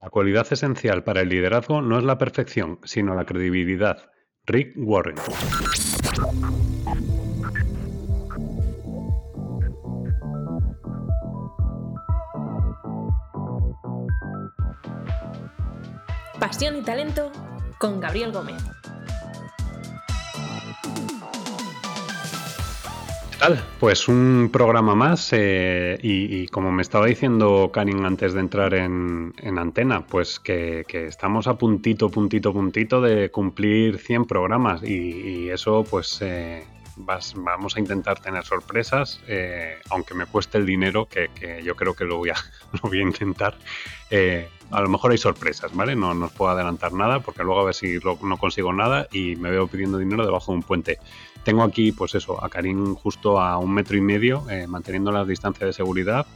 [0.00, 4.10] La cualidad esencial para el liderazgo no es la perfección, sino la credibilidad.
[4.44, 5.16] Rick Warren.
[16.38, 17.32] Pasión y talento
[17.78, 18.75] con Gabriel Gómez.
[23.78, 29.32] Pues un programa más eh, y, como me estaba diciendo Karin antes de entrar en,
[29.58, 36.18] antena, pues que, estamos a puntito, puntito, puntito de cumplir 100 programas y, eso pues
[36.22, 36.64] eh,
[36.96, 41.28] vamos a intentar tener sorpresas, eh, aunque me cueste el dinero, que,
[41.62, 42.34] yo creo que lo voy a,
[42.72, 43.56] lo voy a intentar.
[44.70, 45.94] a lo mejor hay sorpresas, ¿vale?
[45.94, 49.36] No, no os puedo adelantar nada porque luego a ver si no consigo nada y
[49.36, 50.98] me veo pidiendo dinero debajo de un puente.
[51.46, 55.24] Tengo aquí, pues eso, a Karim justo a un metro y medio, eh, manteniendo la
[55.24, 56.26] distancia de seguridad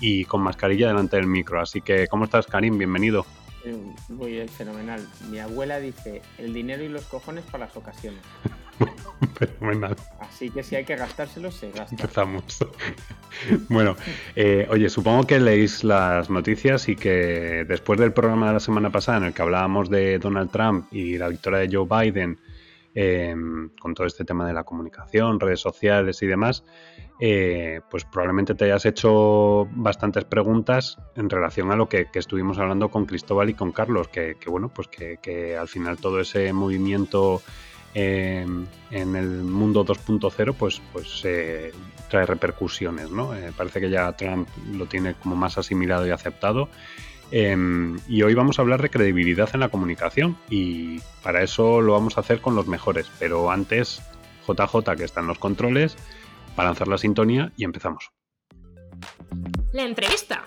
[0.00, 1.60] y con mascarilla delante del micro.
[1.60, 2.76] Así que, ¿cómo estás, Karim?
[2.76, 3.24] Bienvenido.
[3.64, 3.76] Eh,
[4.08, 5.08] muy bien, fenomenal.
[5.30, 8.20] Mi abuela dice, el dinero y los cojones para las ocasiones.
[9.34, 9.96] Fenomenal.
[10.20, 11.94] Así que si hay que gastárselos, se gasta.
[11.94, 12.58] Empezamos.
[13.68, 13.96] bueno,
[14.36, 18.90] eh, oye, supongo que leéis las noticias y que después del programa de la semana
[18.90, 22.38] pasada en el que hablábamos de Donald Trump y la victoria de Joe Biden
[23.00, 26.64] Em, con todo este tema de la comunicación, redes sociales y demás,
[27.20, 32.88] eh, pues probablemente te hayas hecho bastantes preguntas en relación a lo que, estuvimos hablando
[32.88, 37.40] con Cristóbal y con Carlos, que, bueno, pues que, al final todo ese movimiento
[37.94, 41.72] en el mundo 2.0 pues, pues eh,
[42.08, 43.34] trae repercusiones, ¿no?
[43.34, 46.68] Eh, parece que ya Trump lo tiene como más asimilado y aceptado
[47.30, 51.92] Em, y hoy vamos a hablar de credibilidad en la comunicación y para eso lo
[51.92, 53.10] vamos a hacer con los mejores.
[53.18, 54.00] Pero antes,
[54.46, 55.96] JJ, que está en los controles,
[56.56, 58.10] para lanzar la sintonía y empezamos.
[59.72, 60.44] La entrevista.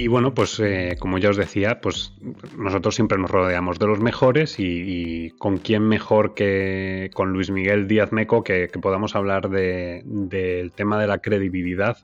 [0.00, 2.14] Y bueno, pues eh, como ya os decía, pues
[2.56, 7.86] nosotros siempre nos rodeamos de los mejores y, con quién mejor que con Luis Miguel
[7.86, 11.98] Díaz Meco que, podamos hablar del tema de la credibilidad.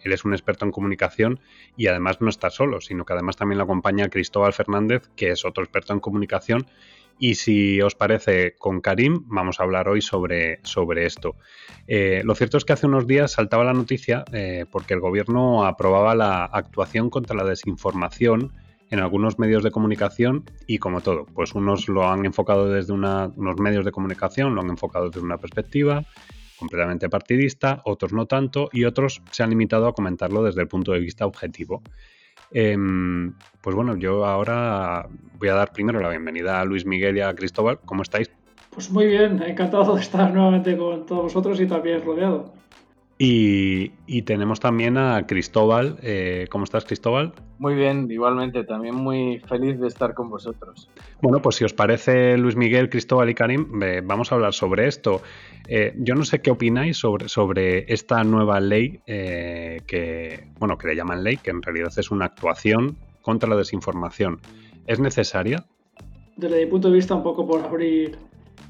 [0.00, 1.40] Él es un experto en comunicación
[1.76, 5.44] y además no está solo, sino que además también lo acompaña Cristóbal Fernández, que es
[5.44, 6.68] otro experto en comunicación
[7.20, 11.36] y si os parece, con Karim vamos a hablar hoy sobre, sobre esto.
[11.86, 15.66] Eh, lo cierto es que hace unos días saltaba la noticia eh, porque el gobierno
[15.66, 18.52] aprobaba la actuación contra la desinformación
[18.90, 23.60] en algunos medios de comunicación y como todo, pues unos lo han enfocado desde unos
[23.60, 26.04] medios de comunicación, lo han enfocado desde una perspectiva
[26.58, 30.92] completamente partidista, otros no tanto y otros se han limitado a comentarlo desde el punto
[30.92, 31.82] de vista objetivo.
[32.50, 35.06] Em, pues bueno, yo ahora
[35.38, 37.78] voy a dar primero la bienvenida a Luis Miguel y a Cristóbal.
[37.84, 38.30] ¿Cómo estáis?
[38.70, 42.52] Pues muy bien, encantado de estar nuevamente con todos vosotros y también rodeado.
[43.22, 45.98] Y, tenemos también a Cristóbal.
[46.02, 47.34] Eh, ¿Cómo estás, Cristóbal?
[47.58, 48.64] Muy bien, igualmente.
[48.64, 50.88] También muy feliz de estar con vosotros.
[51.20, 55.20] Bueno, pues si os parece, Luis Miguel, Cristóbal y Karim, vamos a hablar sobre esto.
[55.68, 60.88] Eh, yo no sé qué opináis sobre, sobre esta nueva ley eh, que, bueno, que
[60.88, 64.40] le llaman ley, que en realidad es una actuación contra la desinformación.
[64.86, 65.66] ¿Es necesaria?
[66.38, 68.16] Desde mi punto de vista, un poco por abrir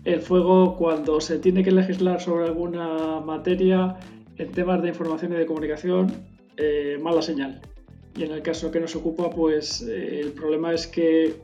[0.04, 3.96] el fuego, cuando se tiene que legislar sobre alguna materia,
[4.40, 6.10] en temas de información y de comunicación,
[6.56, 7.60] eh, mala señal.
[8.16, 11.34] Y en el caso que nos ocupa, pues eh, el problema es que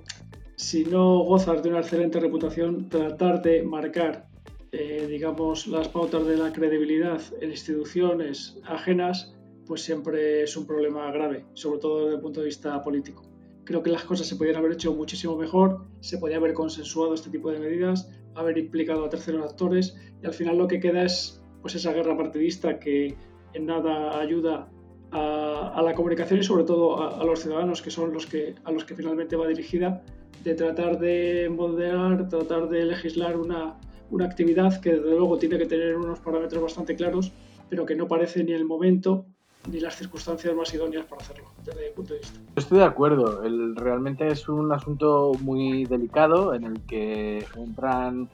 [0.56, 4.26] si no gozas de una excelente reputación, tratar de marcar,
[4.72, 9.36] eh, digamos, las pautas de la credibilidad en instituciones ajenas,
[9.66, 13.22] pues siempre es un problema grave, sobre todo desde el punto de vista político.
[13.64, 17.28] Creo que las cosas se podrían haber hecho muchísimo mejor, se podría haber consensuado este
[17.28, 21.42] tipo de medidas, haber implicado a terceros actores y al final lo que queda es
[21.66, 23.16] pues esa guerra partidista que
[23.52, 24.68] en nada ayuda
[25.10, 28.84] a, la comunicación y sobre todo a, los ciudadanos que son los que a los
[28.84, 30.00] que finalmente va dirigida
[30.44, 33.74] de tratar de moldear, tratar de legislar una,
[34.12, 37.32] una actividad que desde luego tiene que tener unos parámetros bastante claros,
[37.68, 39.26] pero que no parece ni el momento
[39.68, 42.38] ni las circunstancias más idóneas para hacerlo, desde mi punto de vista.
[42.54, 43.42] Estoy de acuerdo.
[43.42, 48.28] El, realmente es un asunto muy delicado en el que entran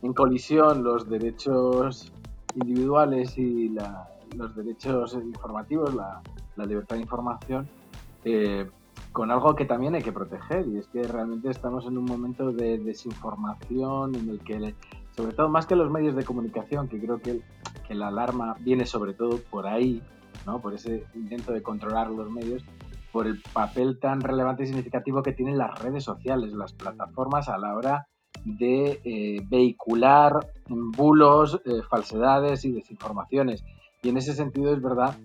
[0.00, 2.12] en colisión los derechos
[2.60, 3.74] individuales y
[4.36, 6.22] los derechos informativos, la,
[6.66, 7.68] libertad de información,
[8.24, 8.68] eh,
[9.12, 12.52] con algo que también hay que proteger y es que realmente estamos en un momento
[12.52, 14.74] de desinformación en el que,
[15.16, 17.40] sobre todo más que los medios de comunicación, que creo que,
[17.86, 20.02] que la alarma viene sobre todo por ahí,
[20.46, 20.60] ¿no?
[20.60, 22.64] por ese intento de controlar los medios,
[23.12, 27.56] por el papel tan relevante y significativo que tienen las redes sociales, las plataformas a
[27.56, 28.08] la hora
[28.44, 30.32] de eh, vehicular
[30.68, 33.64] bulos, eh, falsedades y desinformaciones.
[34.02, 35.16] Y en ese sentido es verdad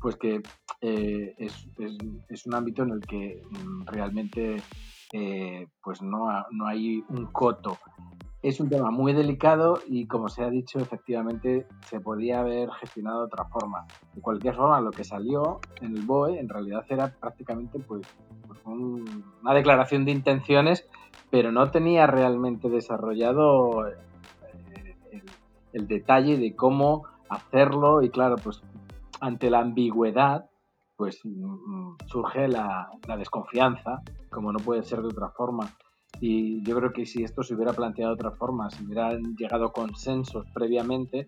[0.00, 0.42] pues que
[0.80, 4.62] eh, es, un ámbito en el que mm, realmente
[5.82, 7.78] pues no, no hay un coto
[8.42, 13.20] es un tema muy delicado y como se ha dicho, efectivamente se podía haber gestionado
[13.20, 13.86] de otra forma.
[14.14, 18.02] De cualquier forma, lo que salió en el BOE en realidad era prácticamente pues,
[18.46, 20.88] pues una declaración de intenciones,
[21.32, 23.96] pero no tenía realmente desarrollado eh,
[25.72, 28.62] el, detalle de cómo hacerlo y claro, pues
[29.18, 30.50] ante la ambigüedad
[30.94, 35.72] pues mm, surge la desconfianza, como no puede ser de otra forma.
[36.20, 39.72] Y yo creo que si esto se hubiera planteado de otra forma, si hubieran llegado
[39.72, 41.26] consensos previamente,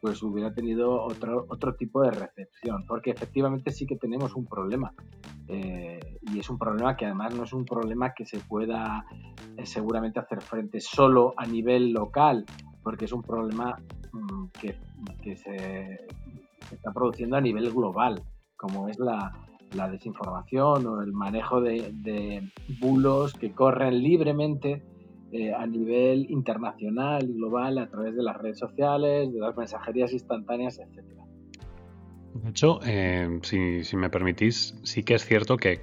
[0.00, 4.92] pues hubiera tenido otro, otro tipo de recepción, porque efectivamente sí que tenemos un problema.
[5.48, 9.04] Eh, y es un problema que además no es un problema que se pueda
[9.56, 12.44] eh, seguramente hacer frente solo a nivel local,
[12.82, 13.76] porque es un problema
[14.12, 14.76] mm, que,
[15.22, 15.98] que se
[16.70, 18.22] está produciendo a nivel global,
[18.56, 19.32] como es la,
[19.72, 22.42] la desinformación o el manejo de,
[22.80, 24.82] bulos que corren libremente
[25.32, 30.12] eh, a nivel internacional y global a través de las redes sociales, de las mensajerías
[30.12, 31.04] instantáneas, etc.
[32.34, 35.80] De hecho, eh, si, me permitís, sí que es cierto que,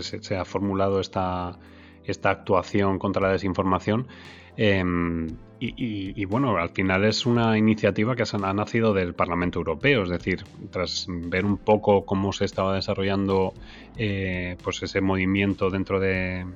[0.00, 1.58] se, ha formulado esta,
[2.04, 4.08] esta actuación contra la desinformación.
[4.56, 5.28] Em,
[5.60, 10.44] y, bueno, al final es una iniciativa que ha nacido del Parlamento Europeo, es decir,
[10.70, 13.54] tras ver un poco cómo se estaba desarrollando
[13.96, 16.46] eh, pues ese movimiento dentro de,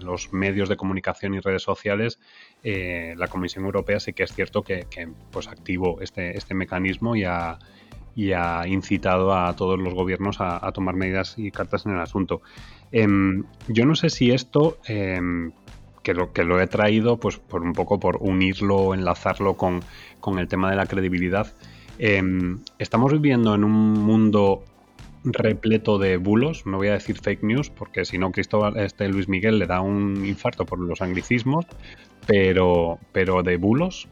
[0.00, 2.18] los medios de comunicación y redes sociales,
[2.62, 4.86] eh, la Comisión Europea sí que es cierto que,
[5.30, 7.58] pues activó este, este mecanismo y ha,
[8.66, 12.40] incitado a todos los gobiernos a, tomar medidas y cartas en el asunto.
[12.90, 15.52] Em, yo no sé si esto em,
[16.06, 19.82] que lo, que lo he traído pues por un poco por unirlo, enlazarlo con,
[20.38, 21.52] el tema de la credibilidad.
[21.98, 24.62] Em, estamos viviendo en un mundo
[25.24, 29.28] repleto de bulos, no voy a decir fake news, porque si no Cristóbal, este Luis
[29.28, 31.66] Miguel le da un infarto por los anglicismos,
[32.24, 34.06] pero, pero de bulos.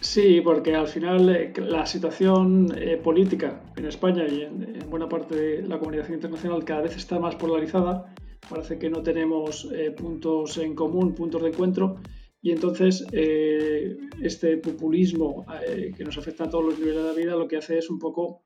[0.00, 5.34] Sí, porque al final eh, la situación eh, política en España y en, buena parte
[5.36, 8.14] de la comunicación internacional cada vez está más polarizada
[8.48, 11.96] parece que no tenemos eh, puntos en común, puntos de encuentro,
[12.42, 17.14] y entonces eh, este populismo eh, que nos afecta a todos los niveles de la
[17.14, 18.42] vida lo que hace es un poco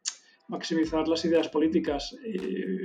[0.46, 2.16] maximizar las ideas políticas,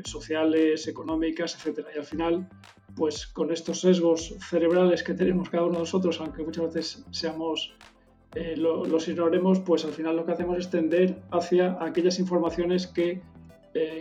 [0.04, 1.86] sociales, económicas, etc.
[1.96, 2.50] Y al final,
[2.94, 7.74] pues con estos sesgos cerebrales que tenemos cada uno de nosotros, aunque muchas veces seamos
[8.58, 13.22] los ignoremos, pues al final lo que hacemos es tender hacia aquellas informaciones que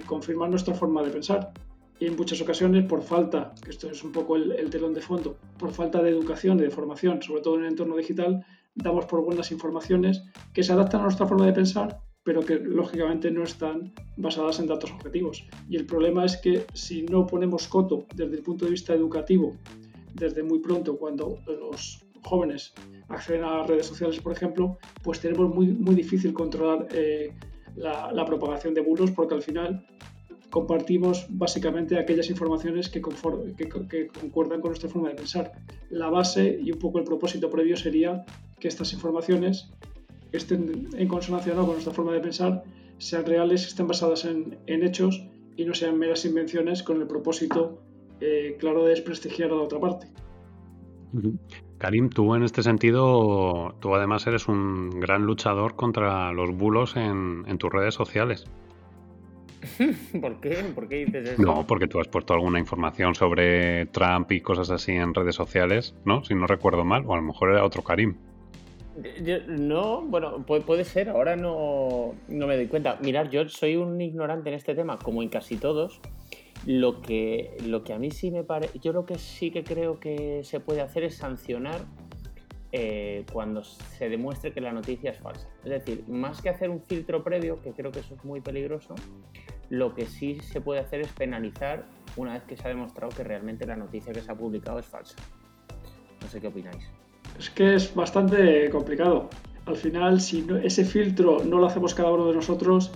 [0.07, 1.53] confirman nuestra forma de pensar
[2.03, 5.37] y en muchas ocasiones por falta, que esto es un poco el, telón de fondo,
[5.57, 8.45] por falta de educación y de formación, sobre todo en el entorno digital,
[8.75, 13.31] damos por buenas informaciones que se adaptan a nuestra forma de pensar, pero que lógicamente
[13.31, 15.47] no están basadas en datos objetivos.
[15.69, 19.57] Y el problema es que si no ponemos coto desde el punto de vista educativo,
[20.13, 22.75] desde muy pronto, cuando los jóvenes
[23.11, 27.33] acceden a las redes sociales, por ejemplo, pues tenemos muy, muy difícil controlar eh,
[27.77, 29.87] la, la, propagación de bulos porque al final
[30.53, 35.53] compartimos básicamente aquellas informaciones que, concuerdan con nuestra forma de pensar.
[35.89, 38.27] La base y un poco el propósito previo sería
[38.61, 39.71] que estas informaciones
[40.31, 42.65] estén en consonancia con nuestra forma de pensar,
[42.99, 47.79] sean reales, estén basadas en, hechos y no sean meras invenciones con el propósito
[48.21, 50.07] eh, claro de desprestigiar a la otra parte.
[51.79, 57.57] Karim, tú en este sentido, tú además eres un gran luchador contra los bulos en
[57.57, 58.45] tus redes sociales.
[60.21, 60.55] ¿Por qué?
[60.75, 61.43] ¿Por qué dices eso?
[61.43, 65.95] No, porque tú has puesto alguna información sobre Trump y cosas así en redes sociales,
[66.05, 66.25] ¿no?
[66.25, 68.17] Si no recuerdo mal, o a lo mejor era otro Karim.
[69.49, 72.99] no, bueno, puede, ser, ahora no, me doy cuenta.
[73.03, 76.01] Mirad, yo soy un ignorante en este tema, como en casi todos.
[76.67, 79.99] Lo que, lo que a mí sí me parece, yo lo que sí que creo
[79.99, 81.81] que se puede hacer es sancionar
[82.75, 85.47] eh, cuando se demuestre que la noticia es falsa.
[85.63, 88.95] Es decir, más que hacer un filtro previo, que creo que eso es muy peligroso,
[89.73, 91.87] lo que sí se puede hacer es penalizar
[92.17, 94.85] una vez que se ha demostrado que realmente la noticia que se ha publicado es
[94.85, 95.17] falsa.
[96.21, 96.85] No sé qué opináis.
[97.39, 99.31] Es que es bastante complicado.
[99.65, 102.93] Al final, si ese filtro no lo hacemos cada uno de nosotros,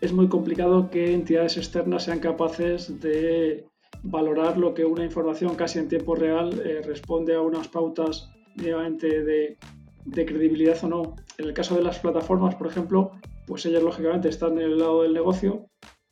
[0.00, 3.66] es muy complicado que entidades externas sean capaces de
[4.04, 9.58] valorar lo que una información casi en tiempo real eh, responde a unas pautas de,
[10.04, 11.16] de credibilidad o no.
[11.38, 13.10] En el caso de las plataformas, por ejemplo,
[13.48, 15.66] pues ellas lógicamente están en el lado del negocio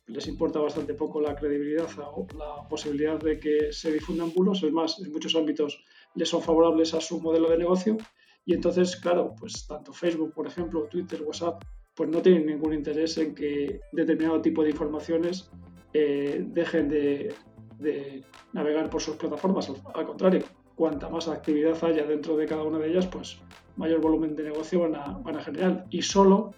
[0.09, 4.63] les importa bastante poco la credibilidad o la posibilidad de que se difundan bulos.
[4.63, 5.83] Es más, en muchos ámbitos
[6.15, 7.97] le son favorables a su modelo de negocio.
[8.45, 11.63] Y entonces, claro, pues tanto Facebook, por ejemplo, Twitter, WhatsApp,
[11.93, 15.51] pues no tienen ningún interés en que determinado tipo de informaciones
[15.93, 17.35] eh, dejen de,
[18.53, 19.71] navegar por sus plataformas.
[19.93, 20.43] Al, contrario,
[20.75, 23.39] cuanta más actividad haya dentro de cada una de ellas, pues
[23.75, 25.85] mayor volumen de negocio van a, van a generar.
[25.89, 26.53] Y solo,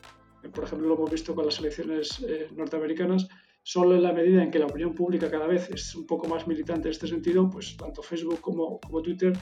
[0.53, 3.27] por ejemplo, lo hemos visto con las elecciones eh, norteamericanas,
[3.63, 6.47] solo en la medida en que la opinión pública cada vez es un poco más
[6.47, 9.33] militante en este sentido, pues tanto Facebook como, Twitter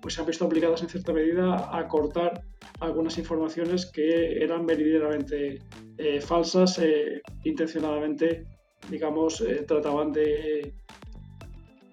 [0.00, 2.42] pues se han visto obligadas en cierta medida a cortar
[2.80, 5.58] algunas informaciones que eran meridianamente
[5.96, 8.46] eh, falsas, eh, intencionadamente,
[8.88, 10.74] digamos, eh, trataban de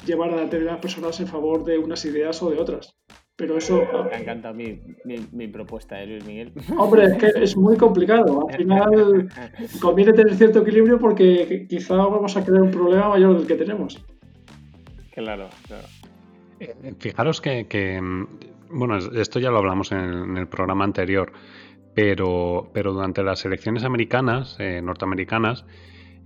[0.06, 2.96] llevar a determinadas personas en favor de unas ideas o de otras.
[3.38, 3.86] Pero eso...
[4.10, 6.54] Me encanta mi, mi, propuesta, ¿eh, Luis Miguel?
[6.78, 8.48] Hombre, es que es muy complicado.
[8.50, 9.30] Al final
[9.82, 14.02] conviene tener cierto equilibrio porque quizá vamos a crear un problema mayor del que tenemos.
[15.12, 15.88] Claro, claro.
[16.60, 18.28] Eh, fijaros que, mm,
[18.70, 21.34] bueno, esto ya lo hablamos en el, programa anterior,
[21.94, 25.66] pero, pero durante las elecciones americanas, eh, norteamericanas,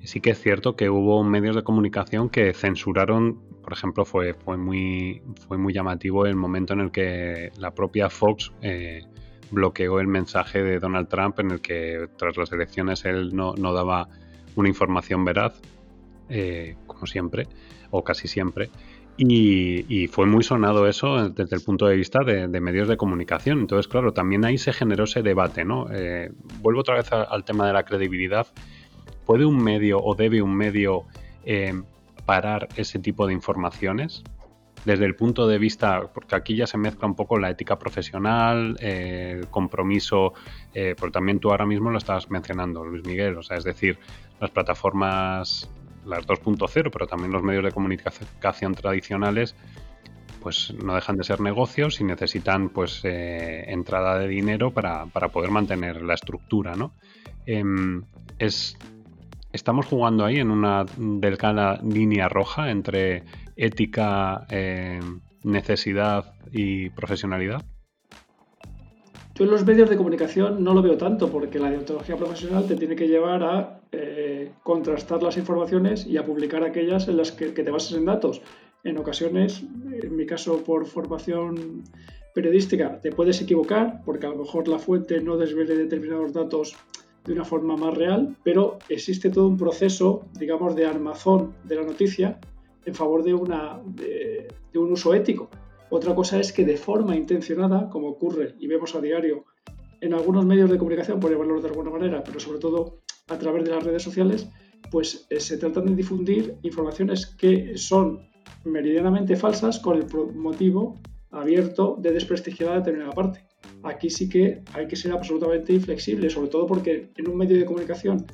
[0.03, 4.57] sí que es cierto que hubo medios de comunicación que censuraron, por ejemplo, fue, fue,
[4.57, 9.03] muy, fue muy llamativo el momento en el que la propia Fox eh,
[9.51, 14.09] bloqueó el mensaje de Donald Trump en el que tras las elecciones él no, daba
[14.55, 15.59] una información veraz,
[16.29, 17.47] eh, como siempre,
[17.91, 18.69] o casi siempre.
[19.21, 23.59] Y, fue muy sonado eso desde el punto de vista de, medios de comunicación.
[23.59, 25.87] Entonces, claro, también ahí se generó ese debate, ¿no?
[25.91, 28.47] Eh, vuelvo otra vez al tema de la credibilidad
[29.29, 31.03] ¿Puede un medio o debe un medio
[31.45, 31.79] eh,
[32.25, 34.23] parar ese tipo de informaciones?
[34.85, 38.75] Desde el punto de vista, porque aquí ya se mezcla un poco la ética profesional,
[38.79, 40.33] el compromiso,
[40.73, 43.99] eh, porque también tú ahora mismo lo estás mencionando, Luis Miguel, o sea, es decir,
[44.41, 45.69] las plataformas,
[46.07, 49.55] las 2.0, pero también los medios de comunicación tradicionales,
[50.41, 55.51] pues no dejan de ser negocios y necesitan pues eh, entrada de dinero para, poder
[55.51, 56.95] mantener la estructura, ¿no?
[57.45, 58.01] Em,
[58.39, 58.75] es
[59.51, 63.23] estamos jugando ahí en una delgada línea roja entre
[63.55, 64.99] ética, eh,
[65.43, 67.63] necesidad y profesionalidad?
[69.35, 72.75] Yo en los medios de comunicación no lo veo tanto porque la deontología profesional te
[72.75, 77.47] tiene que llevar a eh, contrastar las informaciones y a publicar aquellas en las que,
[77.47, 78.41] te bases en datos.
[78.83, 81.83] En ocasiones, en mi caso por formación
[82.35, 86.75] periodística, te puedes equivocar porque a lo mejor la fuente no desvele determinados datos
[87.29, 91.83] de una forma más real, pero existe todo un proceso, digamos, de armazón de la
[91.83, 92.39] noticia
[92.85, 95.47] en favor de, una, de, un uso ético.
[95.91, 99.45] Otra cosa es que de forma intencionada, como ocurre y vemos a diario
[100.01, 103.63] en algunos medios de comunicación, por llamarlo de alguna manera, pero sobre todo a través
[103.63, 104.49] de las redes sociales,
[104.89, 108.27] pues eh, se tratan de difundir informaciones que son
[108.65, 110.95] meridianamente falsas con el motivo
[111.29, 113.48] abierto de desprestigiar a determinada parte
[113.83, 117.65] aquí sí que hay que ser absolutamente inflexible, sobre todo porque en un medio de
[117.65, 118.25] comunicación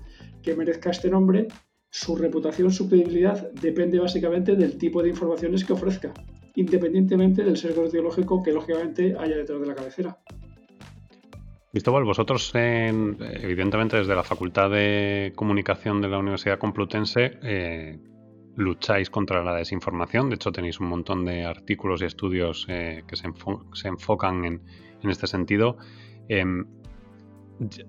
[0.42, 1.48] que merezca este nombre,
[1.90, 6.14] su reputación, su credibilidad depende básicamente del tipo de informaciones que ofrezca,
[6.56, 10.18] independientemente del sesgo ideológico que lógicamente haya detrás de la cabecera.
[11.72, 18.00] Cristóbal, vosotros, evidentemente desde la Facultad de Comunicación de la Universidad Complutense, eh,
[18.56, 20.30] lucháis contra la desinformación.
[20.30, 23.28] De hecho, tenéis un montón de artículos y estudios eh, que se,
[23.88, 24.62] enfocan en,
[25.06, 25.78] en este sentido.
[26.28, 26.66] Em,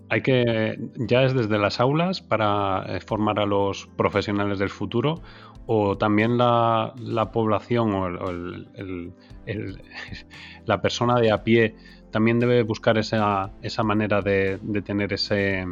[0.09, 5.21] hay que, ya es desde las aulas para eh, formar a los profesionales del futuro
[5.67, 6.95] o también la,
[7.33, 8.09] población o,
[10.67, 11.75] la persona de a pie
[12.13, 15.67] también debe buscar esa, esa manera de, tener ese,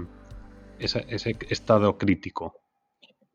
[0.80, 2.56] ese, estado crítico.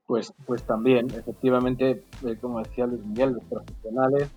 [0.06, 4.30] Pues, pues también, efectivamente, eh, como decía Luis Miguel, los profesionales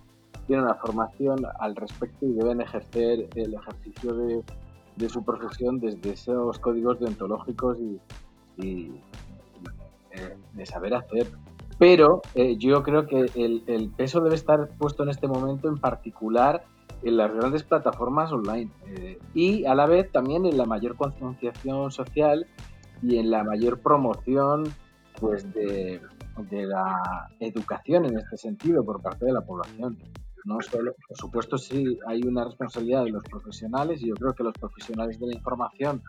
[0.46, 6.58] tienen una formación al respecto y deben ejercer el ejercicio de, su profesión desde esos
[6.58, 7.78] códigos deontológicos
[8.58, 8.90] y,
[10.10, 11.26] eh, de saber hacer.
[11.78, 16.64] Pero eh, yo creo que el, peso debe estar puesto en este momento en particular
[17.02, 21.90] en las grandes plataformas online eh, y a la vez también en la mayor concienciación
[21.90, 22.46] social
[23.02, 24.72] y en la mayor promoción
[25.18, 26.00] pues de,
[26.50, 29.98] de la educación en este sentido por parte de la población
[30.44, 34.44] no solo, por supuesto, sí hay una responsabilidad de los profesionales y yo creo que
[34.44, 36.02] los profesionales de la información,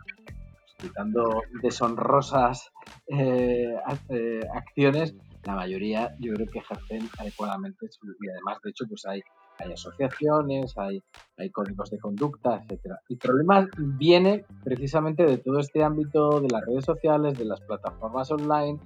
[0.78, 2.72] quitando deshonrosas
[3.06, 3.74] eh,
[4.08, 5.14] eh, acciones,
[5.44, 9.20] la mayoría yo creo que ejercen adecuadamente y además, de hecho, pues hay,
[9.58, 11.02] hay asociaciones, hay,
[11.36, 13.00] hay códigos de conducta, etcétera.
[13.08, 18.30] El problema viene precisamente de todo este ámbito de las redes sociales, de las plataformas
[18.30, 18.78] online,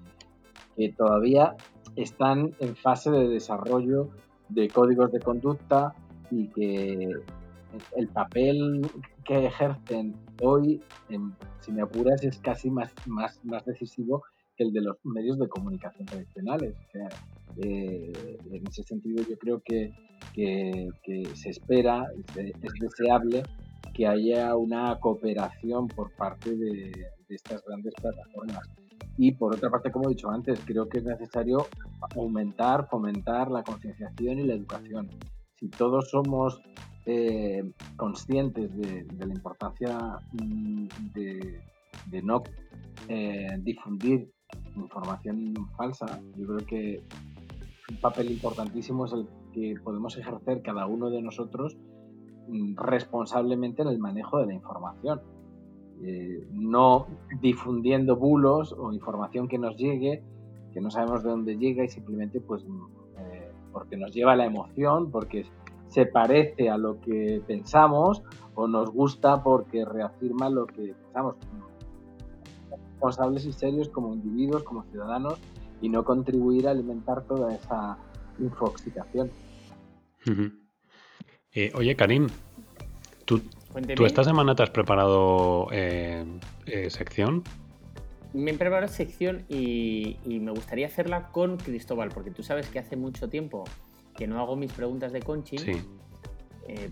[0.77, 1.57] que todavía
[1.97, 4.11] están en fase de desarrollo
[4.49, 5.95] de códigos de conducta
[6.31, 7.11] y que
[7.97, 8.91] el papel
[9.25, 10.81] que ejercen hoy,
[11.61, 14.23] si me apuras, es casi más, más, más decisivo
[14.57, 16.75] que el de los medios de comunicación tradicionales.
[17.57, 19.93] Eh, en ese sentido yo creo que,
[20.33, 20.89] que,
[21.35, 22.05] se espera,
[22.37, 23.43] es deseable
[23.95, 26.93] que haya una cooperación por parte de,
[27.29, 28.67] estas grandes plataformas.
[29.17, 31.67] Y por otra parte, como he dicho antes, creo que es necesario
[32.15, 35.09] aumentar, fomentar la concienciación y la educación.
[35.57, 36.61] Si todos somos
[37.07, 39.99] eh, conscientes de, la importancia
[40.33, 42.43] mm, de, no
[43.09, 44.31] eh, difundir
[44.77, 47.03] información falsa, yo creo que
[47.91, 51.77] un papel importantísimo es el que podemos ejercer cada uno de nosotros
[52.49, 55.21] mm, responsablemente en el manejo de la información.
[56.03, 57.09] Eh, no
[57.41, 60.23] difundiendo bulos o información que nos llegue,
[60.73, 62.87] que no sabemos de dónde llega y simplemente pues mm,
[63.19, 65.45] eh, porque nos lleva la emoción, porque
[65.89, 68.23] se parece a lo que pensamos
[68.55, 71.37] o nos gusta porque reafirma lo que pensamos.
[72.71, 75.41] Responsables y serios como individuos, como ciudadanos
[75.81, 77.99] y no contribuir a alimentar toda esa
[78.39, 79.31] infoxicación.
[81.53, 82.29] Eh, oye, Karim,
[83.25, 83.41] ¿tú,
[83.95, 86.25] ¿tú, esta semana te has preparado eh,
[86.67, 87.45] eh, sección?
[88.33, 92.97] Me he preparado sección y, me gustaría hacerla con Cristóbal, porque tú sabes que hace
[92.97, 93.65] mucho tiempo
[94.15, 95.73] que no hago mis preguntas de Conchi, sí.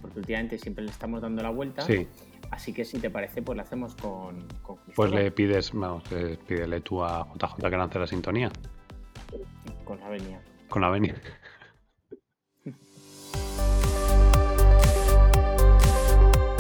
[0.00, 1.82] porque últimamente siempre le estamos dando la vuelta.
[1.82, 2.06] Sí.
[2.50, 4.94] Así que si te parece, pues la hacemos con, con Cristóbal.
[4.94, 6.04] Pues le pides, vamos,
[6.46, 8.50] pídele tú a JJ que lance la sintonía.
[9.84, 10.40] Con la venia.
[10.68, 11.14] Con la venia.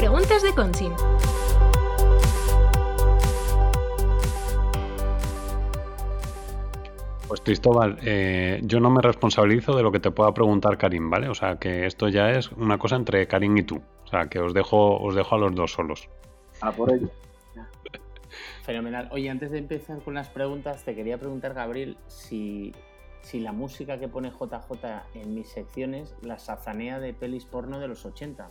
[0.06, 0.92] Preguntas de Consim.
[7.26, 11.28] Pues Cristóbal, eh, yo no me responsabilizo de lo que te pueda preguntar Karim, ¿vale?
[11.28, 13.82] O sea que esto ya es una cosa entre Karim y tú.
[14.04, 16.08] O sea que os dejo, os dejo a los dos solos.
[16.60, 17.10] A por ello.
[18.62, 19.08] Fenomenal.
[19.10, 22.72] Oye, antes de empezar con las preguntas, te quería preguntar, Gabriel, si
[23.26, 27.88] si la música que pone JJ en mis secciones la sazanea de pelis porno de
[27.88, 28.48] los 80.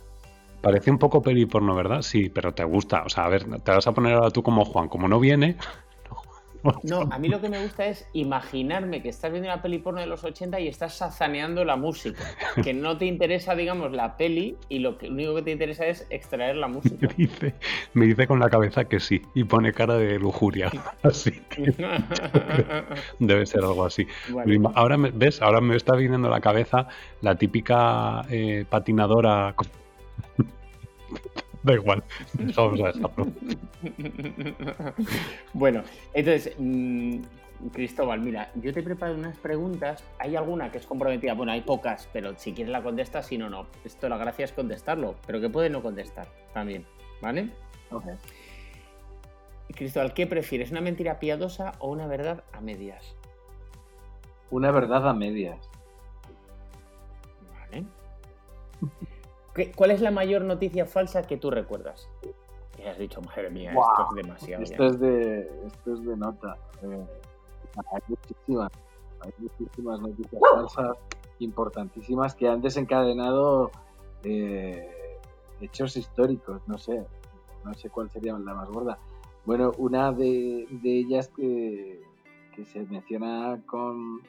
[0.66, 2.02] Parece un poco peli porno, ¿verdad?
[2.02, 3.04] Sí, pero te gusta.
[3.04, 4.88] O sea, a ver, te vas a poner ahora tú como Juan.
[4.88, 5.56] Como no viene,
[6.82, 10.00] No, a mí lo que me gusta es imaginarme que estás viendo una peli porno
[10.00, 12.24] de los 80 y estás sazaneando la música.
[12.62, 16.06] Que no te interesa, digamos, la peli y lo, que, único que te interesa es
[16.10, 17.06] extraer la música.
[17.06, 17.54] Me dice,
[17.94, 20.70] me dice con la cabeza que sí y pone cara de lujuria.
[21.02, 21.72] Así que
[23.20, 24.06] debe ser algo así.
[24.74, 26.88] Ahora me, ves, ahora me está viniendo a la cabeza
[27.20, 29.54] la típica eh, patinadora
[31.62, 32.02] Da igual,
[32.54, 33.26] vamos a dejarlo.
[35.52, 35.82] bueno,
[36.14, 37.18] entonces, mm,
[37.72, 40.04] Cristóbal, mira, yo te preparo unas preguntas.
[40.18, 41.34] ¿Hay alguna que es comprometida?
[41.34, 43.66] Bueno, hay pocas, pero si quieres la contestas, si no, no.
[43.84, 46.86] Esto la gracia es contestarlo, pero que puede no contestar también,
[47.20, 47.50] ¿vale?
[47.90, 48.04] Ok.
[49.74, 50.70] Cristóbal, ¿qué prefieres?
[50.70, 53.16] ¿Una mentira piadosa o una verdad a medias?
[54.50, 55.58] Una verdad a medias.
[57.52, 57.84] Vale.
[59.74, 62.08] ¿Cuál es la mayor noticia falsa que tú recuerdas?
[62.78, 64.62] Y has dicho, madre mía, esto es demasiado.
[64.62, 66.58] Esto es, de, esto es de nota.
[66.82, 67.06] Eh,
[67.92, 68.70] hay muchísimas,
[69.20, 70.96] hay muchísimas noticias falsas
[71.38, 73.70] importantísimas que han desencadenado
[74.24, 75.18] eh,
[75.60, 76.60] hechos históricos.
[76.66, 77.04] No sé,
[77.64, 78.98] no sé cuál sería la más gorda.
[79.46, 82.02] Bueno, una de, de ellas que,
[82.54, 84.20] que se menciona con,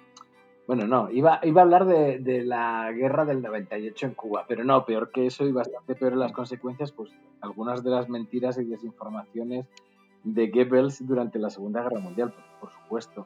[0.67, 4.85] bueno, no, iba, iba a hablar de, la guerra del 98 en Cuba, pero no,
[4.85, 8.65] peor que eso y bastante peor en las consecuencias, pues algunas de las mentiras y
[8.65, 9.65] desinformaciones
[10.25, 13.25] de Goebbels durante la Segunda Guerra Mundial, por, supuesto.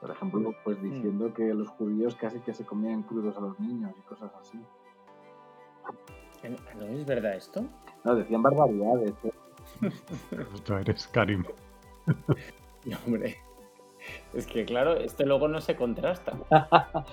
[0.00, 0.90] Por ejemplo, pues mm.
[0.90, 4.58] diciendo que los judíos casi que se comían crudos a los niños y cosas así.
[6.78, 7.62] ¿No es verdad esto?
[8.04, 9.12] No, decían barbaridades.
[9.24, 9.32] ¿eh?
[10.64, 11.44] Tú eres Karim.
[12.86, 13.36] No, hombre.
[14.34, 16.32] Es que claro, este luego no se contrasta.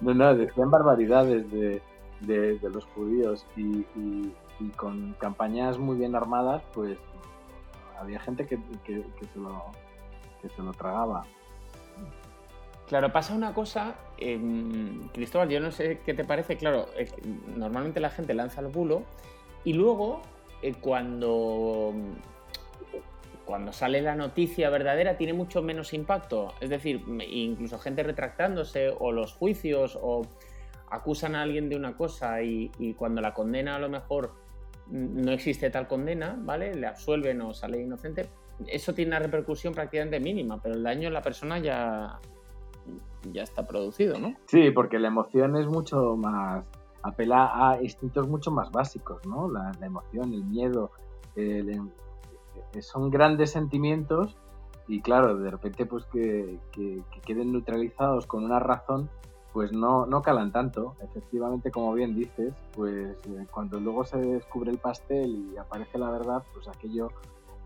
[0.00, 3.84] no, no, decían barbaridades de, los judíos y,
[4.76, 6.98] con campañas muy bien armadas, pues
[7.98, 11.26] había gente que, se, lo, tragaba.
[12.88, 16.86] Claro, pasa una cosa, em, Cristóbal, yo no sé qué te parece, claro,
[17.56, 19.02] normalmente la gente lanza el bulo
[19.64, 20.22] y luego
[20.62, 21.92] eh, cuando
[23.46, 26.52] cuando sale la noticia verdadera tiene mucho menos impacto.
[26.60, 30.22] Es decir, incluso gente retractándose o los juicios o
[30.90, 34.32] acusan a alguien de una cosa y, cuando la condena a lo mejor
[34.88, 36.74] no existe tal condena, ¿vale?
[36.74, 38.28] Le absuelven o sale inocente.
[38.66, 42.18] Eso tiene una repercusión prácticamente mínima, pero el daño en la persona ya,
[43.32, 44.34] ya está producido, ¿no?
[44.46, 46.64] Sí, porque la emoción es mucho más
[47.02, 49.48] apela a instintos mucho más básicos, ¿no?
[49.48, 50.90] La, emoción, el miedo,
[51.36, 51.78] eh,
[52.82, 54.36] son grandes sentimientos
[54.88, 56.58] y claro, de repente pues que,
[57.24, 59.10] queden neutralizados con una razón,
[59.52, 60.94] pues no, no calan tanto.
[61.02, 66.10] Efectivamente, como bien dices, pues eh, cuando luego se descubre el pastel y aparece la
[66.10, 67.10] verdad, pues aquello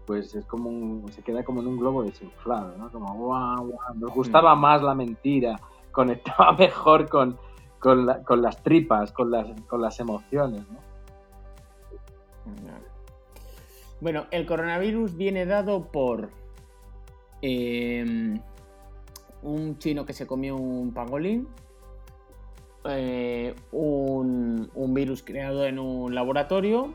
[0.06, 2.90] pues es como un, se queda como en un globo desinflado, ¿no?
[2.90, 4.60] Como guau, guau, nos gustaba mm.
[4.60, 5.60] más la mentira,
[5.92, 7.38] conectaba mejor con,
[7.78, 10.78] con, las tripas, con las, con las emociones, ¿no?
[14.00, 16.30] Bueno, el coronavirus viene dado por
[17.42, 18.40] em,
[19.42, 21.48] un chino que se comió un pangolín,
[22.84, 26.94] eh, un, un, virus creado en un laboratorio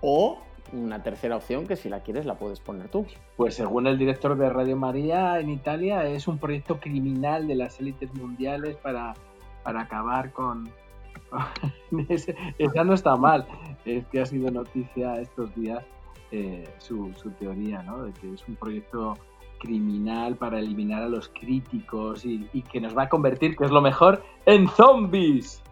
[0.00, 0.38] o
[0.72, 3.06] una tercera opción que si la quieres la puedes poner tú.
[3.36, 7.80] Pues según el director de Radio María en Italia es un proyecto criminal de las
[7.80, 9.14] élites mundiales para,
[9.62, 10.68] para acabar con...
[12.58, 13.46] Esa no está mal,
[13.84, 15.84] es que ha sido noticia estos días
[16.30, 18.04] eh, su, teoría, ¿no?
[18.04, 19.16] De que es un proyecto
[19.58, 23.70] criminal para eliminar a los críticos y, y que nos va a convertir, que es
[23.70, 25.62] lo mejor, en zombies.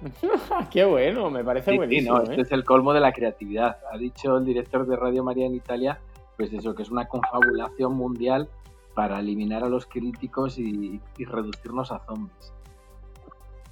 [0.70, 2.20] Qué bueno, me parece buenísimo.
[2.22, 2.40] este ¿eh?
[2.42, 3.78] es el colmo de la creatividad.
[3.92, 6.00] Ha dicho el director de Radio María en Italia,
[6.36, 8.48] pues eso, que es una confabulación mundial
[8.94, 12.52] para eliminar a los críticos y, reducirnos a zombies.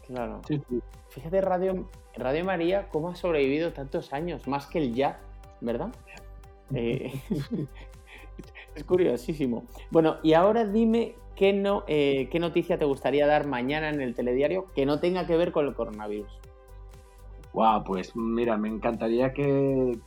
[0.07, 0.40] Claro.
[1.11, 5.19] Fíjate, Radio, Radio María, cómo ha sobrevivido tantos años, más que el ya,
[5.61, 5.92] ¿verdad?
[6.75, 7.12] Eh,
[8.75, 9.64] es curiosísimo.
[9.90, 14.14] Bueno, y ahora dime ¿qué, no, eh, ¿qué noticia te gustaría dar mañana en el
[14.14, 16.40] telediario que no tenga que ver con el coronavirus?
[17.53, 19.99] Wow, pues mira, me encantaría que,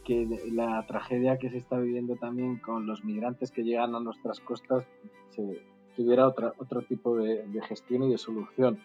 [0.52, 4.86] la tragedia que se está viviendo también con los migrantes que llegan a nuestras costas
[5.30, 5.64] se,
[5.96, 8.80] tuviera otra, otro tipo de, gestión y de solución.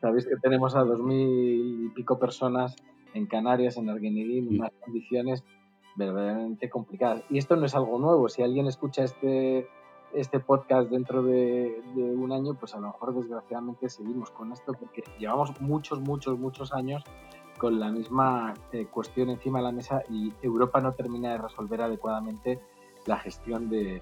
[0.00, 2.76] Sabéis que tenemos a dos mil y pico personas
[3.14, 5.44] en Canarias, en Arguineguín, en unas condiciones
[5.96, 7.24] verdaderamente complicadas.
[7.28, 8.28] Y esto no es algo nuevo.
[8.28, 9.68] Si alguien escucha este,
[10.14, 15.02] este podcast dentro de, un año, pues a lo mejor desgraciadamente seguimos con esto porque
[15.18, 17.02] llevamos muchos, muchos, muchos años
[17.58, 21.82] con la misma eh, cuestión encima de la mesa y Europa no termina de resolver
[21.82, 22.60] adecuadamente
[23.06, 24.00] la gestión de,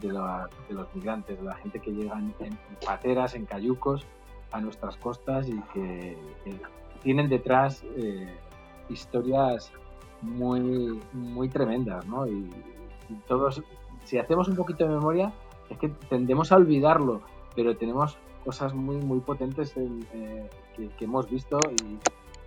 [0.00, 4.06] de, los migrantes, de la gente que llega en, pateras, en cayucos
[4.54, 6.16] a nuestras costas y que,
[7.02, 8.34] tienen detrás eh,
[8.88, 9.70] historias
[10.22, 12.26] muy, muy tremendas, ¿no?
[12.26, 12.50] Y,
[13.28, 13.62] todos,
[14.04, 15.30] si hacemos un poquito de memoria,
[15.68, 17.20] es que tendemos a olvidarlo,
[17.54, 21.58] pero tenemos cosas muy, muy potentes eh, que, hemos visto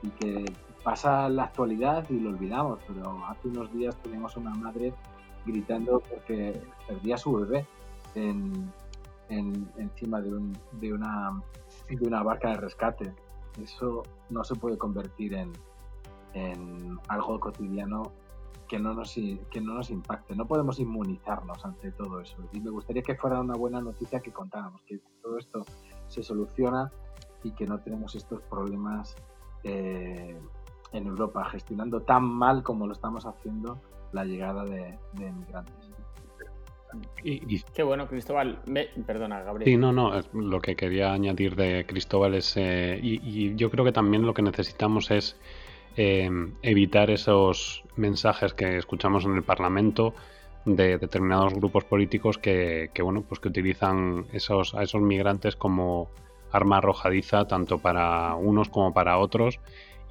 [0.02, 0.46] y, que
[0.84, 4.94] pasa la actualidad y lo olvidamos, pero hace unos días teníamos una madre
[5.46, 7.68] gritando porque perdía a su bebé
[8.16, 8.72] en,
[9.30, 11.42] encima de, un, de, una,
[11.90, 13.14] de una barca de rescate.
[13.62, 15.54] Eso no se puede convertir en,
[16.34, 18.12] en algo cotidiano
[18.68, 20.36] que no, nos, que no nos impacte.
[20.36, 22.38] No podemos inmunizarnos ante todo eso.
[22.52, 25.64] Y me gustaría que fuera una buena noticia que contáramos, que todo esto
[26.08, 26.92] se soluciona
[27.44, 29.16] y que no tenemos estos problemas
[29.64, 30.40] eh,
[30.92, 35.87] en Europa, gestionando tan mal como lo estamos haciendo la llegada de, de migrantes.
[37.24, 38.60] Y, Qué bueno, Cristóbal.
[39.06, 39.70] Perdona, Gabriel.
[39.70, 40.14] Sí, no, no.
[40.34, 42.56] Lo que quería añadir de Cristóbal es.
[42.56, 45.38] Eh, y, yo creo que también lo que necesitamos es
[46.00, 50.14] Em, evitar esos mensajes que escuchamos en el Parlamento
[50.64, 56.12] de determinados grupos políticos que, bueno pues que utilizan esos, a esos migrantes como
[56.52, 59.60] arma arrojadiza tanto para unos como para otros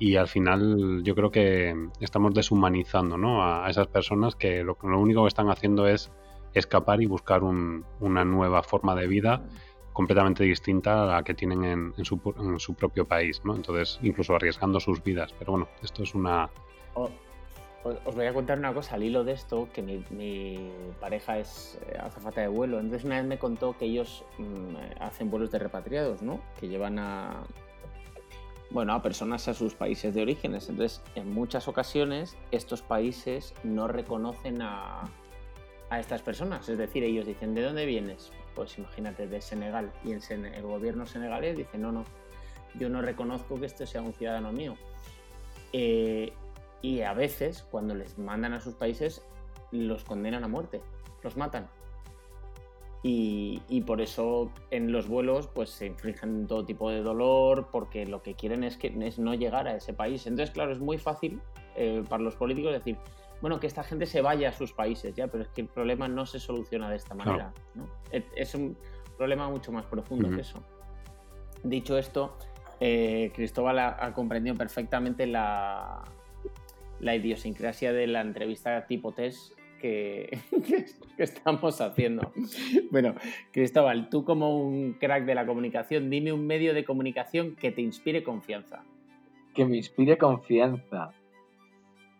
[0.01, 3.45] y al final yo creo que estamos deshumanizando ¿no?
[3.45, 6.11] a, esas personas que lo, lo, único que están haciendo es
[6.59, 9.42] escapar y buscar una nueva forma de vida
[9.92, 11.64] completamente distinta a la que tienen
[11.97, 13.55] en, su, en, su, propio país, ¿no?
[13.57, 15.35] Entonces, incluso arriesgando sus vidas.
[15.38, 16.51] Pero bueno, esto es una...
[16.95, 21.99] os voy a contar una cosa al hilo de esto, que mi, pareja es eh,
[21.99, 22.79] azafata de vuelo.
[22.79, 26.40] Entonces una vez me contó que ellos mm, hacen vuelos de repatriados, ¿no?
[26.61, 26.99] Que llevan
[28.71, 30.69] bueno, a personas a sus países de orígenes.
[30.69, 35.05] Entonces, en muchas ocasiones, estos países no reconocen a,
[35.90, 36.68] a estas personas.
[36.68, 38.33] Es decir, ellos dicen, ¿de dónde vienes?
[38.55, 39.92] Pues imagínate, de Senegal.
[40.05, 42.05] Y el, el gobierno senegalés dice, no, no,
[42.79, 44.77] yo no reconozco que este sea un ciudadano mío.
[45.72, 46.33] Eh,
[46.83, 49.22] y a veces, cuando les mandan a sus países,
[49.70, 50.81] los condenan a muerte,
[51.22, 51.68] los matan.
[53.03, 58.20] Y, por eso en los vuelos pues se infligen todo tipo de dolor porque lo
[58.20, 60.27] que quieren es, que, es no llegar a ese país.
[60.27, 61.40] Entonces, claro, es muy fácil
[61.77, 62.96] eh, para los políticos decir,
[63.40, 66.09] bueno, que esta gente se vaya a sus países, ya, pero es que el problema
[66.09, 67.53] no se soluciona de esta manera.
[68.35, 68.77] Es un
[69.16, 70.62] problema mucho más profundo que eso.
[71.62, 72.37] Dicho esto,
[72.81, 76.03] eh, Cristóbal ha, ha comprendido perfectamente la,
[77.01, 80.38] la idiosincrasia de la entrevista tipo test que,
[81.16, 82.33] que estamos haciendo.
[82.90, 83.14] Bueno,
[83.53, 87.83] Cristóbal, tú como un crack de la comunicación, dime un medio de comunicación que te
[87.83, 88.83] inspire confianza.
[89.55, 91.12] Que me inspire confianza.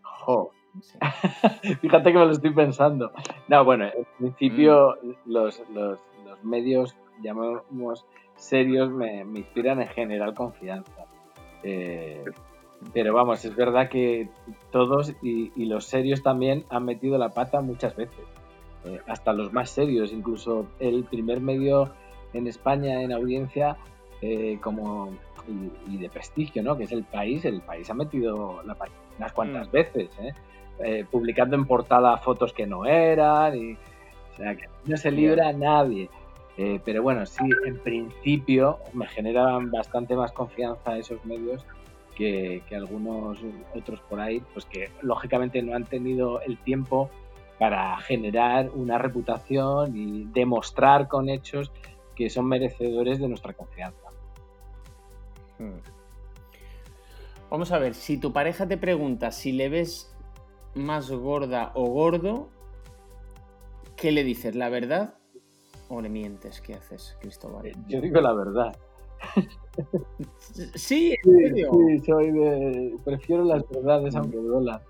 [0.03, 0.53] Jo.
[1.81, 3.13] Fíjate que me lo estoy pensando.
[3.49, 8.05] No, bueno, en principio los, los- los medios, llamamos
[8.37, 11.07] serios, me, me inspiran en general confianza.
[11.63, 12.25] Eh,
[12.93, 14.29] pero vamos, es verdad que
[14.71, 18.25] todos y, y los serios también han metido la pata muchas veces.
[18.85, 21.91] Eh, hasta los más serios, incluso el primer medio
[22.35, 23.77] en España en audiencia
[24.21, 25.11] eh, como
[25.49, 26.77] y, y de prestigio, ¿no?
[26.77, 27.45] Que es el país.
[27.45, 29.73] El país ha metido la pata unas cuantas Mm.
[29.73, 30.33] veces, ¿eh?
[30.79, 35.49] Eh, publicando en portada fotos que no eran y o sea que no se libra
[35.49, 36.11] a nadie
[36.59, 41.65] Eh, pero bueno sí en principio me generan bastante más confianza esos medios
[42.15, 43.39] que, que algunos
[43.75, 47.09] otros por ahí pues que lógicamente no han tenido el tiempo
[47.59, 51.73] para generar una reputación y demostrar con hechos
[52.15, 54.06] que son merecedores de nuestra confianza
[55.59, 55.79] Hmm.
[57.51, 60.13] Vamos a ver, si tu pareja te pregunta si le ves
[60.75, 62.49] más gorda o gordo,
[63.97, 64.55] ¿qué le dices?
[64.57, 65.15] ¿La verdad
[65.89, 66.61] o le mientes?
[66.61, 67.73] ¿Qué haces, Cristóbal?
[67.89, 68.77] yo digo la verdad
[70.39, 71.71] Sí, en sí, serio.
[71.73, 74.81] sí, soy de prefiero las verdades aunque duelan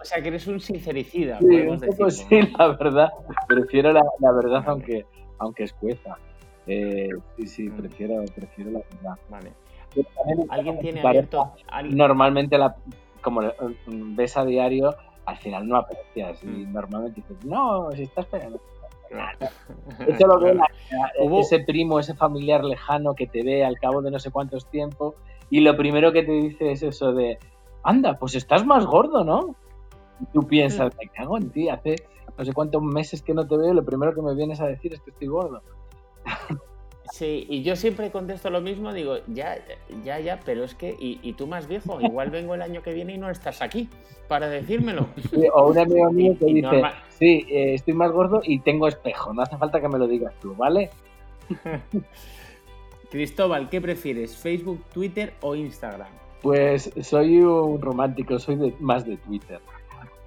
[0.00, 2.26] O sea, que eres un sincericida, Sí, podemos decirlo, sí,
[2.58, 3.08] la verdad.
[3.48, 4.66] Prefiero la, la verdad Vale.
[4.70, 5.06] aunque,
[5.38, 6.16] aunque escueza.
[6.66, 7.76] Eh, sí, sí, Mm.
[7.76, 9.18] prefiero, prefiero la verdad.
[9.28, 9.52] Vale.
[10.48, 11.52] ¿Alguien tiene abierto?
[11.68, 12.74] alguien- Normalmente, la,
[13.20, 13.52] como eh,
[13.86, 14.94] ves a diario,
[15.26, 16.42] al final no aprecias.
[16.42, 16.72] Y Mm.
[16.72, 18.60] normalmente dices, no, si estás pegando.
[20.06, 20.54] Eso lo ve Claro.
[20.54, 24.30] la- Hubo- ese primo, ese familiar lejano que te ve al cabo de no sé
[24.30, 25.14] cuántos tiempos.
[25.50, 27.38] Y lo primero que te dice es eso de,
[27.82, 29.54] anda, pues estás más gordo, ¿no?
[30.20, 31.96] Y tú piensas, me cago en ti, hace
[32.36, 34.92] no sé cuántos meses que no te veo, lo primero que me vienes a decir
[34.94, 35.60] es que estoy gordo.
[37.12, 39.58] Sí, y yo siempre contesto lo mismo, digo, ya,
[40.04, 42.94] ya, ya, pero es que, y, y tú más viejo, igual vengo el año que
[42.94, 43.88] viene y no estás aquí
[44.26, 45.06] para decírmelo.
[45.30, 48.58] Sí, O un amigo mío que Y dice, normal- sí, eh, estoy más gordo y
[48.60, 50.90] tengo espejo, no hace falta que me lo digas tú, ¿vale?
[53.10, 54.36] Cristóbal, ¿qué prefieres?
[54.36, 56.08] ¿Facebook, Twitter o Instagram?
[56.42, 59.60] Pues soy un romántico, soy de- más de Twitter.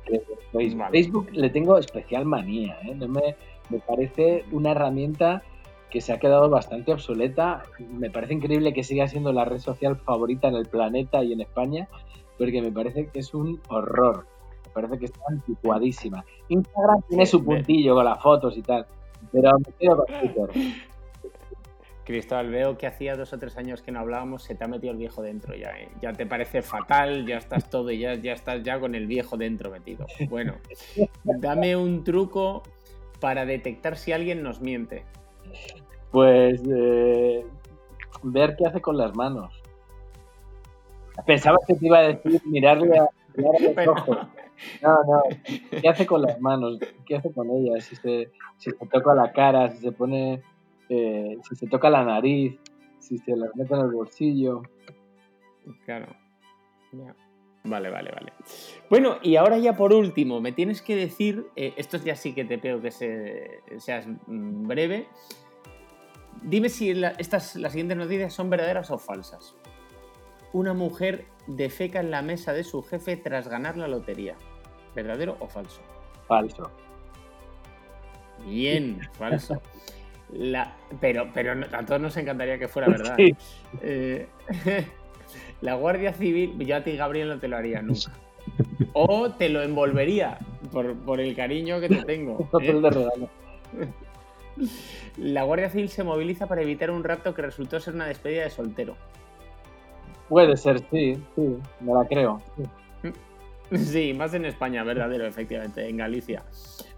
[0.10, 0.22] de
[0.54, 0.80] Facebook.
[0.80, 0.92] Vale.
[0.92, 2.96] Facebook le tengo especial manía, ¿eh?
[2.96, 3.36] No me,
[3.70, 5.44] me parece una herramienta
[5.90, 7.64] que se ha quedado bastante obsoleta.
[7.80, 11.42] Me parece increíble que siga siendo la red social favorita en el planeta y en
[11.42, 11.88] España,
[12.38, 14.26] porque me parece que es un horror.
[14.66, 16.26] Me parece que está anticuadísima.
[16.50, 18.86] Instagram tiene su puntillo con las fotos y tal,
[19.32, 20.50] pero me quedo con Twitter.
[22.04, 24.94] Cristóbal, veo que hacía dos o tres años que no hablábamos, se te ha metido
[24.94, 25.90] el viejo dentro ya, ¿eh?
[26.02, 29.36] Ya te parece fatal, ya estás todo y ya, ya estás ya con el viejo
[29.36, 30.06] dentro metido.
[30.30, 30.54] Bueno,
[31.26, 32.64] dame un truco
[33.20, 35.04] para detectar si alguien nos miente.
[36.12, 37.46] Pues eh,
[38.24, 39.54] ver qué hace con las manos.
[41.26, 44.18] Pensaba que te iba a decir mirarle a, mirarle a los ojos.
[44.82, 45.22] No, no.
[45.82, 46.80] ¿Qué hace con las manos?
[47.06, 47.84] ¿Qué hace con ellas?
[47.86, 50.42] Si se, si se toca la cara, si se pone,
[50.90, 52.58] eh, si se toca la nariz,
[53.00, 54.62] si se las mete en el bolsillo.
[55.86, 56.08] Claro.
[57.64, 58.34] Vale, vale, vale.
[58.90, 62.46] Bueno, y ahora ya por último, me tienes que decir, eh, esto ya sí que
[62.46, 65.08] te pido que se- seas mm, breve.
[66.44, 69.56] Dime si la- estas, las siguientes noticias son verdaderas o falsas.
[70.54, 74.36] Una mujer defeca en la mesa de su jefe tras ganar la lotería.
[74.96, 75.82] ¿Verdadero o falso?
[76.28, 76.72] Falso.
[78.46, 79.62] Bien, falso.
[80.34, 83.16] La, pero, pero a todos nos encantaría que fuera verdad.
[83.18, 83.36] Sí.
[83.82, 84.28] Eh,
[85.62, 88.12] la Guardia Civil, yo a ti, Gabriel, no te lo haría nunca.
[88.94, 90.40] O te lo envolvería
[90.72, 92.50] por, por el cariño que te tengo.
[92.62, 92.72] ¿eh?
[95.18, 98.50] La Guardia Civil se moviliza para evitar un rapto que resultó ser una despedida de
[98.50, 98.96] soltero.
[100.30, 102.42] Puede ser, sí, sí, me la creo.
[102.56, 102.64] sí.
[103.76, 106.44] Sí, más en España, verdadero, efectivamente, en Galicia.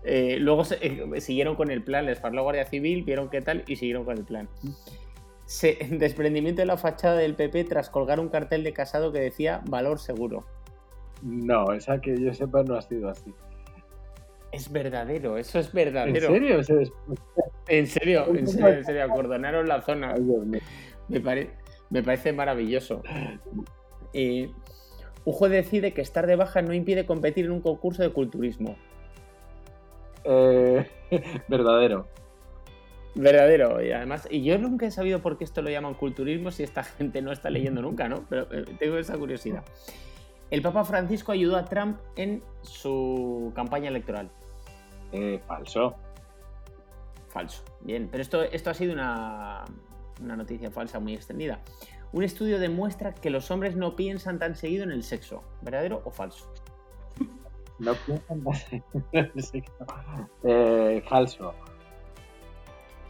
[0.04, 3.41] Eh, luego se- eh, siguieron con el plan, les paró la Guardia Civil, vieron qué
[3.41, 4.48] tal y siguieron con el plan.
[5.45, 9.62] Se- desprendimiento de la fachada del PP tras colgar un cartel de casado que decía
[9.67, 10.45] valor seguro.
[11.24, 13.34] No, esa que yo sepa no ha sido así.
[14.52, 16.28] Es verdadero, eso es ¿En verdadero.
[16.28, 16.60] serio?
[16.60, 16.91] Ese es-
[17.67, 20.15] En serio, en serio, en serio, acordonaron la zona.
[21.08, 21.52] Me, pare-
[21.89, 23.04] me parece maravilloso.
[24.13, 24.50] Eh,
[25.26, 28.76] un juez decide que estar de baja no impide competir en un concurso de culturismo.
[30.24, 30.88] Eh,
[31.48, 32.08] verdadero.
[33.15, 36.63] Verdadero, y además, y yo nunca he sabido por qué esto lo llaman culturismo si
[36.63, 38.26] esta gente no está leyendo nunca, ¿no?
[38.30, 39.63] Pero eh, tengo esa curiosidad.
[40.52, 44.30] El Papa Francisco ayudó a Trump en su campaña electoral.
[45.12, 45.95] Eh, falso.
[47.30, 47.63] Falso.
[47.82, 49.63] Bien, pero esto, esto ha sido una,
[50.22, 51.60] una noticia falsa muy extendida.
[52.12, 55.44] Un estudio demuestra que los hombres no piensan tan seguido en el sexo.
[55.62, 56.52] ¿Verdadero o falso?
[57.80, 59.74] No piensan tan seguido en el sexo.
[60.44, 61.54] Eh, falso.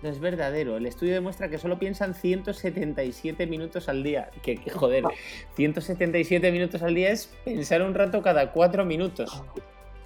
[0.04, 0.78] No es verdadero.
[0.78, 4.30] El estudio demuestra que solo piensan 177 minutos al día.
[4.44, 5.06] Que, que, joder,
[5.56, 9.42] 177 minutos al día es pensar un rato cada cuatro minutos.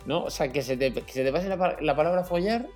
[0.05, 0.23] ¿No?
[0.23, 2.67] O sea, que se te, que se te pase la, la palabra follar.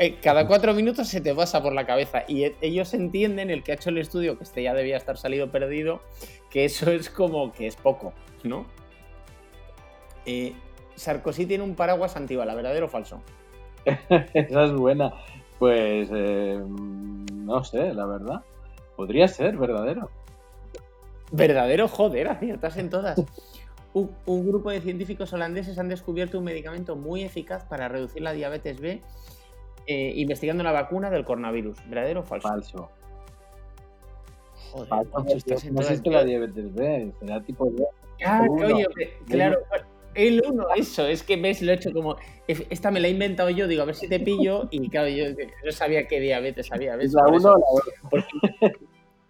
[0.00, 2.24] Eh, cada cuatro minutos se te pasa por la cabeza.
[2.26, 5.18] Y e- ellos entienden, el que ha hecho el estudio, que este ya debía estar
[5.18, 6.00] salido perdido,
[6.48, 8.64] que eso es como que es poco, ¿no?
[10.24, 10.54] Eh,
[10.96, 13.20] Sarkozy tiene un paraguas antibala, ¿verdadero o falso?
[13.84, 15.12] Esa es buena.
[15.58, 16.58] Pues eh,
[17.34, 18.40] no sé, la verdad.
[18.96, 20.08] Podría ser verdadero.
[21.30, 23.22] Verdadero, joder, aciertas en todas.
[23.92, 28.32] Un, un, grupo de científicos holandeses han descubierto un medicamento muy eficaz para reducir la
[28.32, 29.02] diabetes B,
[29.86, 31.78] eh, investigando la vacuna del coronavirus.
[31.88, 32.48] ¿Verdadero o falso?
[32.48, 32.90] Falso.
[34.72, 37.84] Joder, Falso, estás no existe la diabetes B, será tipo B.
[38.24, 38.86] Ah, coño,
[39.28, 39.58] claro.
[40.14, 42.16] El uno, eso, es que ves, lo he hecho como.
[42.46, 44.68] Esta me la he inventado yo, digo, a ver si te pillo.
[44.70, 45.24] Y claro, yo
[45.64, 46.96] no sabía qué diabetes había.
[46.96, 47.06] ¿ves?
[47.06, 47.52] ¿Es la Por 1 eso.
[47.52, 47.82] o la 2?
[48.10, 48.26] Porque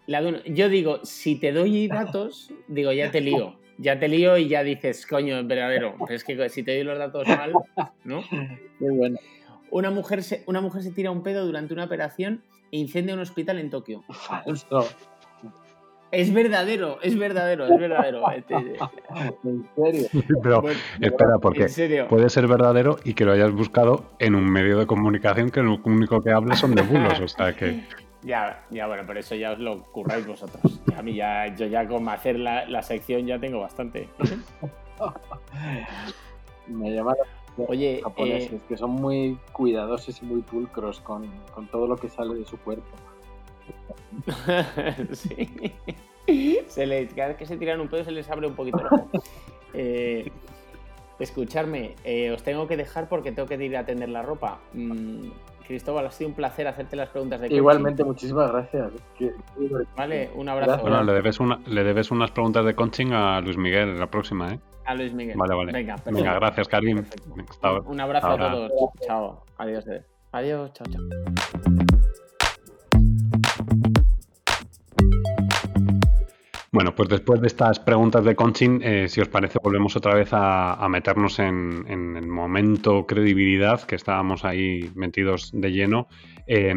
[0.07, 3.57] la de uno- yo digo, si te doy datos, digo, ya te lío.
[3.79, 5.95] Ya te lío y ya dices, coño, es verdadero.
[6.01, 7.53] Pero es que si te doy los datos mal,
[8.05, 8.23] ¿no?
[8.81, 9.19] Muy bueno.
[9.71, 13.21] Una mujer se, una mujer se tira un pedo durante una operación e incendia un
[13.21, 14.03] hospital en Tokio.
[14.11, 14.87] Falso.
[16.13, 18.29] Es verdadero, es verdadero, es verdadero.
[18.33, 18.55] Este-
[19.45, 20.09] En serio.
[20.43, 22.09] Pero bueno, espera, porque en serio.
[22.09, 25.79] puede ser verdadero y que lo hayas buscado en un medio de comunicación que lo
[25.85, 27.21] único que habla son de bulos.
[27.21, 27.85] O sea que.
[28.23, 30.79] Ya, ya, bueno, pero eso ya os lo curráis vosotros.
[30.95, 34.11] A mí ya, yo ya con hacer la, la sección ya tengo bastante.
[36.67, 41.01] Me llama la atención Oye, los japoneses, eh, que son muy cuidadosos y muy pulcros
[41.01, 42.85] con, con todo lo que sale de su cuerpo.
[45.13, 45.73] sí.
[46.69, 48.87] Se les, cada vez que se tiran un pedo se les abre un poquito el
[48.87, 49.09] ojo.
[49.73, 50.31] Eh,
[51.21, 54.59] escucharme, eh, os tengo que dejar porque tengo que ir a tender la ropa.
[54.73, 55.29] Mm,
[55.67, 57.57] Cristóbal, ha sido un placer hacerte las preguntas de coaching.
[57.57, 58.91] Igualmente, muchísimas gracias.
[59.97, 60.83] Vale, un abrazo.
[60.83, 64.09] Bueno, le debes, una, le debes unas preguntas de coaching a Luis Miguel en la
[64.09, 64.59] próxima, ¿eh?
[64.91, 65.37] A Luis Miguel.
[65.37, 65.73] Vale, vale.
[65.73, 66.19] Venga, perfecto.
[66.19, 67.05] Venga, gracias, Karim.
[67.49, 67.73] Hasta.
[67.81, 68.47] Un abrazo Ahora.
[68.49, 68.73] a todos.
[69.07, 69.45] Chao.
[69.59, 69.87] Adiós.
[69.89, 70.03] eh.
[70.33, 70.73] Adiós.
[70.75, 72.11] Chao, chao.
[76.73, 80.33] Bueno, pues después de estas preguntas de coaching, eh, si os parece, volvemos otra vez
[80.33, 86.07] a, a meternos en, en el momento credibilidad, que estábamos ahí metidos de lleno.
[86.53, 86.75] Eh,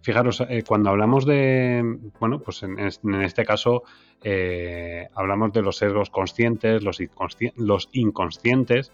[0.00, 1.82] fijaros, eh, cuando hablamos de,
[2.20, 3.82] bueno, pues en, es- en este caso
[4.22, 8.92] eh, hablamos de los sesgos conscientes, los, inconsci- los inconscientes,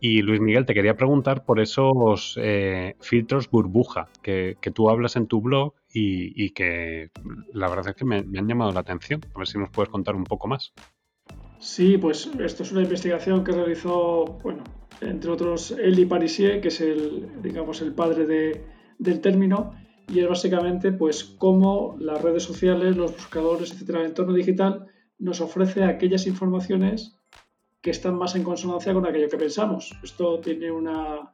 [0.00, 5.28] y Luis Miguel, te quería preguntar por esos eh, filtros burbuja que, tú hablas en
[5.28, 7.10] tu blog y, que
[7.52, 9.22] la verdad es que me, han llamado la atención.
[9.34, 10.72] A ver si nos puedes contar un poco más.
[11.60, 14.66] Sí, pues esto es una investigación que realizó, bueno,
[15.00, 19.74] entre otros Elie Parisier, que es el, digamos, el padre de- del término,
[20.08, 24.86] y es básicamente pues cómo las redes sociales, los buscadores, etcétera, el entorno digital
[25.18, 27.16] nos ofrece aquellas informaciones
[27.80, 29.90] que están más en consonancia con aquello que pensamos.
[30.02, 31.32] Esto tiene una,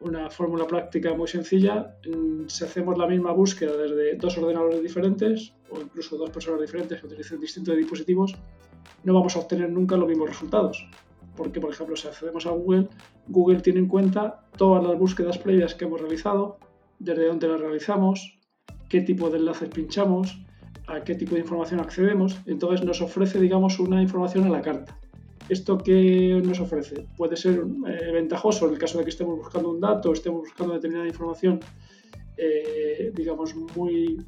[0.00, 1.96] una fórmula práctica muy sencilla.
[2.06, 7.00] Mm, Si hacemos la misma búsqueda desde dos ordenadores diferentes o incluso dos personas diferentes
[7.00, 8.34] que utilicen distintos dispositivos,
[9.04, 10.86] no vamos a obtener nunca los mismos resultados.
[11.36, 12.88] Porque, por ejemplo, si accedemos a Google,
[13.28, 16.58] Google tiene en cuenta todas las búsquedas previas que hemos realizado,
[16.98, 18.38] desde dónde las realizamos,
[18.88, 20.40] qué tipo de enlaces pinchamos,
[20.86, 22.38] a qué tipo de información accedemos.
[22.46, 24.98] Entonces nos ofrece, digamos, una información a la carta.
[25.48, 27.06] ¿Esto qué nos ofrece?
[27.16, 30.74] Puede ser eh, ventajoso en el caso de que estemos buscando un dato, estemos buscando
[30.74, 31.60] determinada información,
[32.36, 34.26] eh, digamos, muy,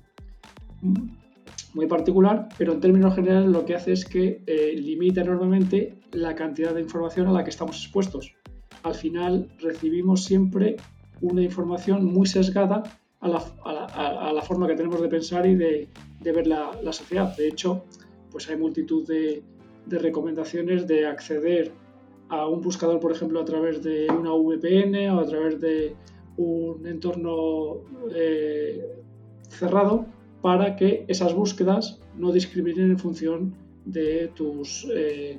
[1.75, 6.35] muy particular, pero en términos generales lo que hace es que eh, limita enormemente la
[6.35, 8.35] cantidad de información a la que estamos expuestos.
[8.83, 10.77] Al final recibimos siempre
[11.21, 12.83] una información muy sesgada
[13.21, 15.89] a la, forma que tenemos de pensar y de,
[16.23, 17.37] ver la, sociedad.
[17.37, 17.85] De hecho,
[18.31, 19.43] pues hay multitud de,
[19.87, 21.73] de recomendaciones de acceder
[22.29, 25.95] a un buscador, por ejemplo, a través de una VPN o a través de
[26.37, 27.79] un entorno
[28.15, 29.03] eh,
[29.49, 30.07] cerrado
[30.41, 33.55] para que esas búsquedas no discriminen en función
[33.85, 35.39] de tus eh,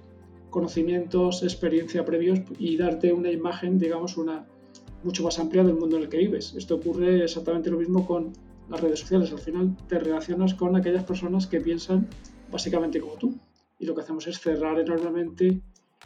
[0.50, 4.46] conocimientos, experiencia previos y darte una imagen, digamos, una,
[5.04, 6.54] mucho más amplia del mundo en el que vives.
[6.56, 8.34] Esto ocurre exactamente lo mismo con
[8.70, 9.32] las redes sociales.
[9.32, 12.08] Al final te relacionas con aquellas personas que piensan
[12.52, 13.36] básicamente como tú.
[13.80, 15.62] Y lo que hacemos es cerrar enormemente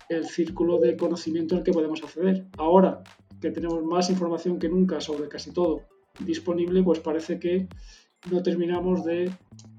[0.10, 2.46] el círculo de conocimiento al que podemos acceder.
[2.58, 3.04] Ahora
[3.42, 5.82] que tenemos más información que nunca sobre casi todo
[6.20, 7.68] disponible, pues parece que
[8.32, 9.32] no terminamos de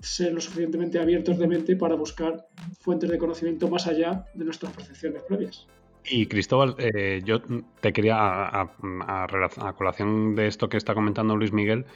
[0.03, 2.47] ser lo suficientemente abiertos de mente para buscar
[2.79, 5.67] fuentes de conocimiento más allá de nuestras percepciones previas.
[6.09, 7.41] Y Cristóbal, eh, yo
[7.81, 8.73] te quería, a,
[9.07, 11.87] a, colación de esto que está comentando Luis Miguel,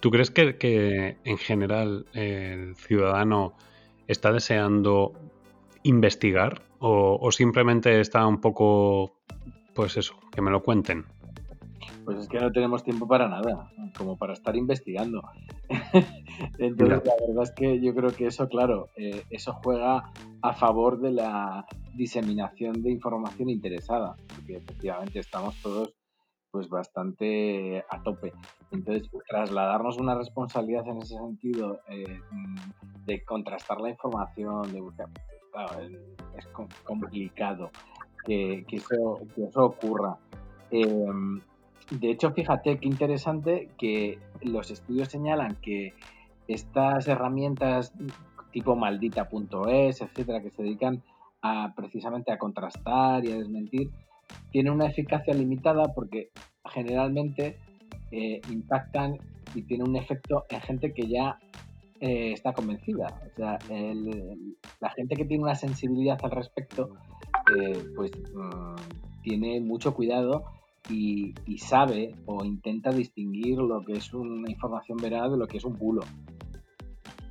[0.00, 3.56] ¿tú crees que, en general el ciudadano
[4.06, 5.12] está deseando
[5.82, 9.16] investigar o simplemente está un poco,
[9.74, 11.06] pues eso, que me lo cuenten?
[12.04, 15.22] Pues es que no tenemos tiempo para nada, como para estar investigando.
[16.58, 20.10] Entonces, la verdad es que yo creo que eso, claro, eh, eso juega
[20.42, 25.94] a favor de la diseminación de información interesada, porque efectivamente estamos todos
[26.50, 28.32] pues bastante a tope.
[28.70, 32.20] Entonces, trasladarnos una responsabilidad en ese sentido eh,
[33.06, 35.08] de contrastar la información, de buscar,
[35.52, 35.80] claro,
[36.36, 36.46] es
[36.84, 37.70] complicado
[38.24, 40.16] que, eso, que eso ocurra.
[40.70, 41.12] Eh,
[42.00, 45.94] de hecho, fíjate qué interesante que los estudios señalan que
[46.48, 47.92] estas herramientas
[48.52, 51.02] tipo maldita.es, etcétera, que se dedican
[51.42, 53.90] a precisamente a contrastar y a desmentir,
[54.50, 56.30] tienen una eficacia limitada porque
[56.64, 57.58] generalmente
[58.10, 59.18] eh, impactan
[59.54, 61.38] y tienen un efecto en gente que ya
[62.00, 63.08] eh, está convencida.
[63.26, 63.58] O sea,
[64.80, 66.90] la gente que tiene una sensibilidad al respecto,
[67.56, 70.44] eh, pues mm, tiene mucho cuidado
[70.90, 75.64] y, sabe o intenta distinguir lo que es una información veraz de lo que es
[75.64, 76.02] un bulo.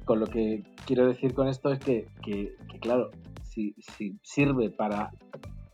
[0.05, 2.07] Con lo que quiero decir con esto es que,
[2.81, 3.11] claro,
[3.43, 3.75] si,
[4.23, 5.11] sirve para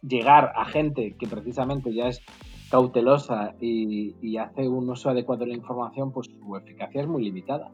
[0.02, 2.22] llegar a gente que precisamente ya es
[2.70, 7.72] cautelosa y, hace un uso adecuado de la información, pues su eficacia es muy limitada.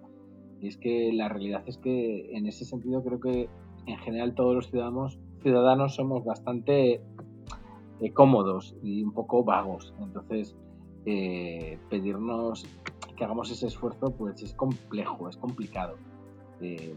[0.62, 3.50] Y es que la realidad es que en ese sentido creo que
[3.88, 7.02] en general todos los ciudadanos somos bastante
[8.06, 9.94] eh, cómodos y un poco vagos.
[10.00, 10.56] Entonces,
[11.06, 12.66] eh, pedirnos
[13.16, 15.96] que hagamos ese esfuerzo, pues es complejo, es complicado.
[16.62, 16.96] Eh,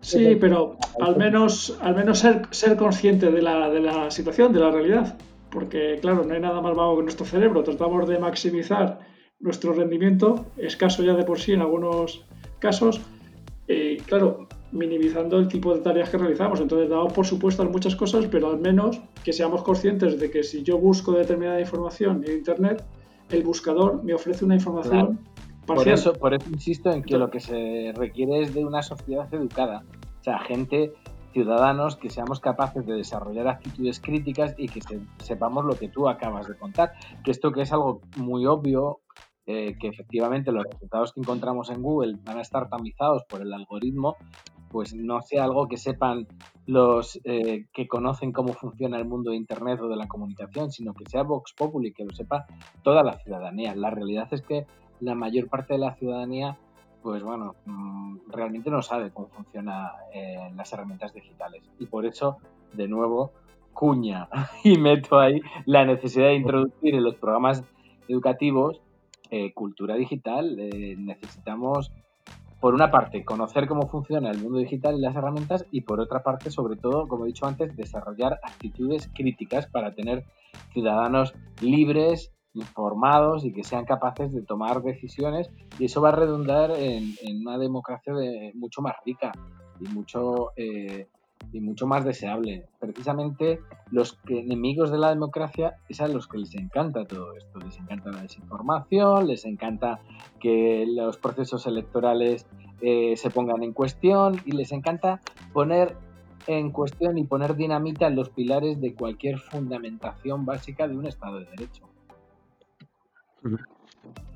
[0.00, 4.60] sí, pero al menos, al menos ser, ser consciente de la, de la situación, de
[4.60, 5.16] la realidad.
[5.50, 7.62] Porque, claro, no hay nada más vago que nuestro cerebro.
[7.62, 8.98] Tratamos de maximizar
[9.38, 12.26] nuestro rendimiento, escaso ya de por sí en algunos
[12.58, 13.00] casos.
[14.06, 16.60] Claro, minimizando el tipo de tareas que realizamos.
[16.60, 20.62] Entonces, damos por supuesto muchas cosas, pero al menos que seamos conscientes de que si
[20.62, 22.84] yo busco determinada información en Internet,
[23.30, 25.18] el buscador me ofrece una información
[25.66, 29.32] Por eso, por eso insisto en que lo que se requiere es de una sociedad
[29.34, 29.84] educada.
[30.20, 30.92] O sea, gente,
[31.32, 34.80] ciudadanos, que seamos capaces de desarrollar actitudes críticas y que
[35.18, 36.92] sepamos lo que tú acabas de contar.
[37.24, 39.00] Que esto que es algo muy obvio,
[39.46, 43.52] eh, que efectivamente los resultados que encontramos en Google van a estar tamizados por el
[43.52, 44.16] algoritmo,
[44.70, 46.26] pues no sea algo que sepan
[46.66, 50.94] los eh, que conocen cómo funciona el mundo de Internet o de la comunicación, sino
[50.94, 52.46] que sea Vox Populi, que lo sepa
[52.82, 53.74] toda la ciudadanía.
[53.74, 54.66] La realidad es que
[55.00, 56.58] la mayor parte de la ciudadanía,
[57.02, 61.62] pues bueno, mm, realmente no sabe cómo funcionan eh, las herramientas digitales.
[61.78, 62.38] Y por eso,
[62.72, 63.32] de nuevo,
[63.72, 64.28] cuña
[64.64, 67.62] y meto ahí la necesidad de introducir en los programas
[68.08, 68.80] educativos
[69.30, 70.56] eh, cultura digital.
[70.56, 71.90] necesitamos
[72.60, 76.22] por una parte, conocer cómo funciona el mundo digital y las herramientas y por otra
[76.22, 80.24] parte, sobre todo, como he dicho antes, desarrollar actitudes críticas para tener
[80.72, 86.70] ciudadanos libres, informados y que sean capaces de tomar decisiones y eso va a redundar
[86.70, 89.32] en, una democracia de, mucho más rica
[89.78, 91.08] y mucho eh,
[91.52, 92.66] y mucho más deseable.
[92.78, 93.60] Precisamente
[93.90, 97.58] los enemigos de la democracia es a los que les encanta todo esto.
[97.58, 100.00] Les encanta la desinformación, les encanta
[100.40, 102.46] que los procesos electorales
[102.80, 105.20] eh, se pongan en cuestión y les encanta
[105.52, 105.96] poner
[106.46, 111.40] en cuestión y poner dinamita en los pilares de cualquier fundamentación básica de un Estado
[111.40, 111.88] de Derecho.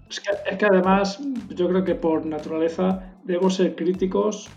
[0.09, 1.21] Es que, es que además
[1.51, 4.51] yo creo que por naturaleza debemos ser críticos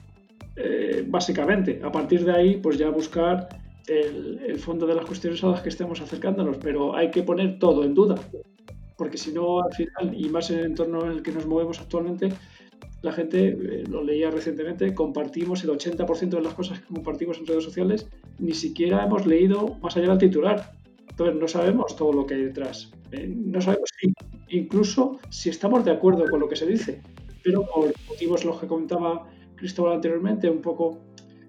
[0.55, 1.81] eh, básicamente.
[1.83, 3.49] A partir de ahí, pues ya buscar
[3.87, 7.83] el, fondo de las cuestiones a las que estemos acercándonos, pero hay que poner todo
[7.83, 8.15] en duda,
[8.97, 11.79] porque si no, al final, y más en el entorno en el que nos movemos
[11.79, 12.29] actualmente,
[13.01, 17.47] la gente, eh, lo leía recientemente, compartimos el 80% de las cosas que compartimos en
[17.47, 18.07] redes sociales,
[18.39, 20.71] ni siquiera hemos leído más allá del titular.
[21.09, 22.91] Entonces no sabemos todo lo que hay detrás.
[23.11, 24.13] Eh, no sabemos si,
[24.47, 27.01] incluso si estamos de acuerdo con lo que se dice,
[27.43, 29.27] pero por motivos los que comentaba
[29.63, 30.99] Cristóbal anteriormente, un poco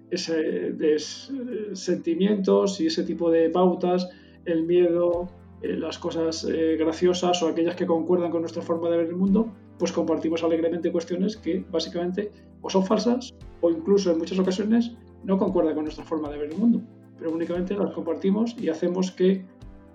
[0.09, 0.97] ese de
[1.73, 4.07] sentimientos y ese tipo de pautas,
[4.45, 5.27] el miedo
[5.61, 9.17] eh, las cosas eh, graciosas o aquellas que concuerdan con nuestra forma de ver el
[9.17, 14.93] mundo, pues compartimos alegremente cuestiones que básicamente o son falsas o incluso en muchas ocasiones
[15.25, 16.81] no concuerdan con nuestra forma de ver el mundo,
[17.17, 19.43] pero únicamente las compartimos y hacemos que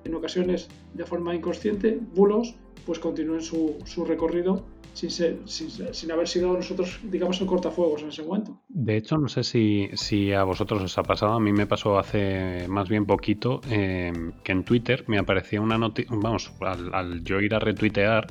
[0.05, 2.55] en ocasiones de forma inconsciente bulos
[2.91, 4.65] pues continúen su, su recorrido
[4.95, 5.13] sin,
[5.47, 8.61] sin, haber sido nosotros, digamos, el cortafuegos en ese momento.
[8.69, 12.01] De hecho, no sé si, si a vosotros os ha pasado, a mí me pasó
[12.01, 14.13] hace más bien poquito eh,
[14.43, 18.27] que en Twitter me aparecía una noticia, vamos, al, yo ir a retuitear,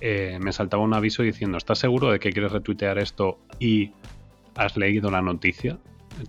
[0.00, 3.92] eh, me saltaba un aviso diciendo, ¿estás seguro de que quieres retuitear esto y
[4.54, 5.78] has leído la noticia?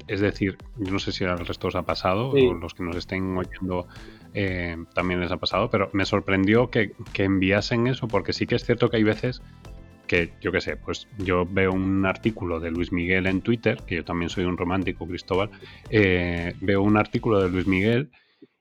[0.07, 2.95] Es decir, yo no sé si al resto os ha pasado, o los que nos
[2.95, 3.87] estén oyendo
[4.33, 8.65] eh, también les ha pasado, pero me sorprendió que, enviasen eso, porque sí que es
[8.65, 9.41] cierto que hay veces
[10.07, 13.95] que, yo qué sé, pues yo veo un artículo de Luis Miguel en Twitter, que
[13.95, 15.49] yo también soy un romántico, Cristóbal,
[15.89, 18.11] eh, veo un artículo de Luis Miguel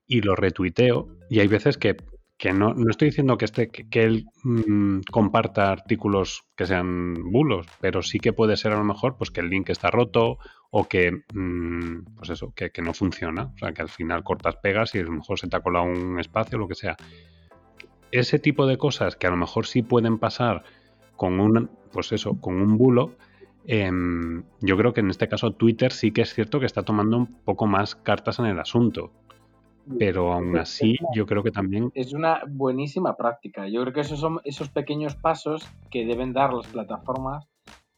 [0.07, 1.97] y lo retuiteo, y hay veces que,
[2.53, 8.03] no, no, estoy diciendo que, este, que, él mm, comparta artículos que sean bulos, pero
[8.03, 10.39] sí que puede ser a lo mejor pues que el link está roto
[10.71, 13.51] o que, mm, pues eso, que, no funciona.
[13.55, 15.85] O sea, que al final cortas pegas y a lo mejor se te ha colado
[15.85, 16.97] un espacio o lo que sea.
[18.13, 20.65] Ese tipo de cosas que a lo mejor sí pueden pasar
[21.17, 23.17] con un, pues eso, con un bulo,
[23.67, 27.17] em, yo creo que en este caso Twitter sí que es cierto que está tomando
[27.17, 29.13] un poco más cartas en el asunto.
[29.99, 31.91] Pero aún así, yo creo que también.
[31.95, 33.67] Es una buenísima práctica.
[33.67, 37.49] Yo creo que esos son esos pequeños pasos que deben dar las plataformas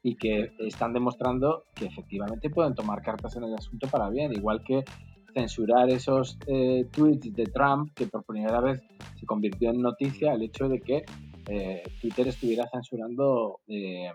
[0.03, 4.63] y que están demostrando que efectivamente pueden tomar cartas en el asunto para bien, igual
[4.65, 4.85] que
[5.33, 8.83] censurar esos eh, tweets de Trump, que por primera vez
[9.19, 11.05] se convirtió en noticia el hecho de que
[11.49, 14.11] eh, Twitter estuviera censurando eh,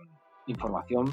[0.48, 1.06] información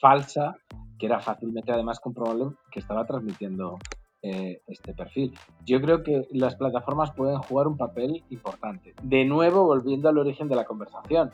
[0.00, 0.56] falsa,
[0.98, 3.78] que era fácilmente además comprobable que estaba transmitiendo
[4.22, 5.32] este perfil.
[5.64, 8.92] Yo creo que las plataformas pueden jugar un papel importante.
[9.00, 11.30] De nuevo, volviendo al origen de la conversación,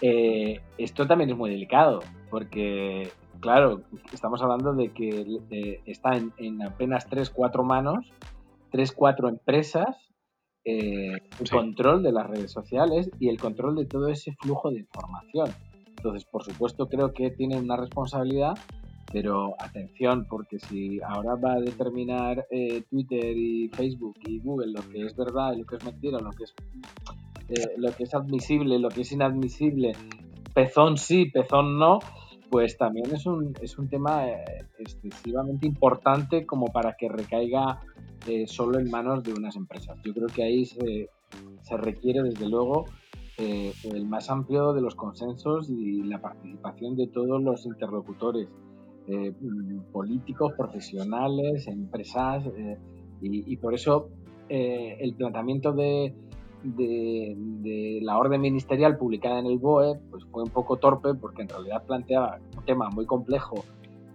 [0.00, 3.82] eh, esto también es muy delicado, porque, claro,
[4.12, 8.06] estamos hablando de que está en, apenas 3-4 manos,
[8.72, 9.96] 3-4 empresas,
[10.64, 14.80] eh, el control de las redes sociales y el control de todo ese flujo de
[14.80, 15.50] información.
[15.86, 18.58] Entonces, por supuesto, creo que tiene una responsabilidad,
[19.12, 24.88] pero atención, porque si ahora va a determinar eh, Twitter y Facebook y Google lo
[24.88, 26.54] que es verdad y lo que es mentira, lo que es
[27.50, 29.92] eh, lo que es admisible, lo que es inadmisible,
[30.54, 31.98] pezón sí, pezón no,
[32.48, 37.80] pues también es un, es un tema eh, excesivamente importante como para que recaiga
[38.28, 39.98] eh, solo en manos de unas empresas.
[40.04, 41.10] Yo creo que ahí se,
[41.62, 42.84] se requiere desde luego
[43.38, 48.48] el más amplio de los consensos y la participación de todos los interlocutores,
[49.92, 52.44] políticos, profesionales, empresas,
[53.22, 54.10] y, y, por eso
[54.50, 56.14] el planteamiento de,
[56.62, 61.48] de, la orden ministerial publicada en el BOE pues fue un poco torpe porque en
[61.48, 63.64] realidad planteaba un tema muy complejo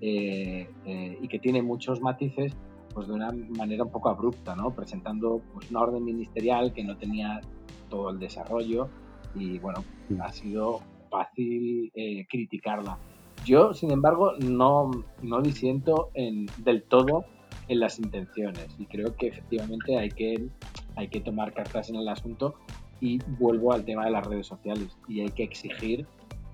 [0.01, 2.53] eh, eh, y que tiene muchos matices
[2.93, 4.71] pues de una manera un poco abrupta, ¿no?
[4.73, 7.41] presentando pues, una orden ministerial que no tenía
[7.89, 8.87] todo el desarrollo
[9.35, 9.83] y bueno,
[10.21, 10.79] ha sido
[11.09, 12.97] fácil eh, criticarla.
[13.43, 14.91] Yo, sin embargo, no,
[15.21, 17.25] no disiento en, del todo
[17.67, 20.47] en las intenciones y creo que efectivamente hay que
[20.95, 22.55] hay que tomar cartas en el asunto
[23.01, 26.07] y vuelvo al tema de las redes sociales y hay que exigir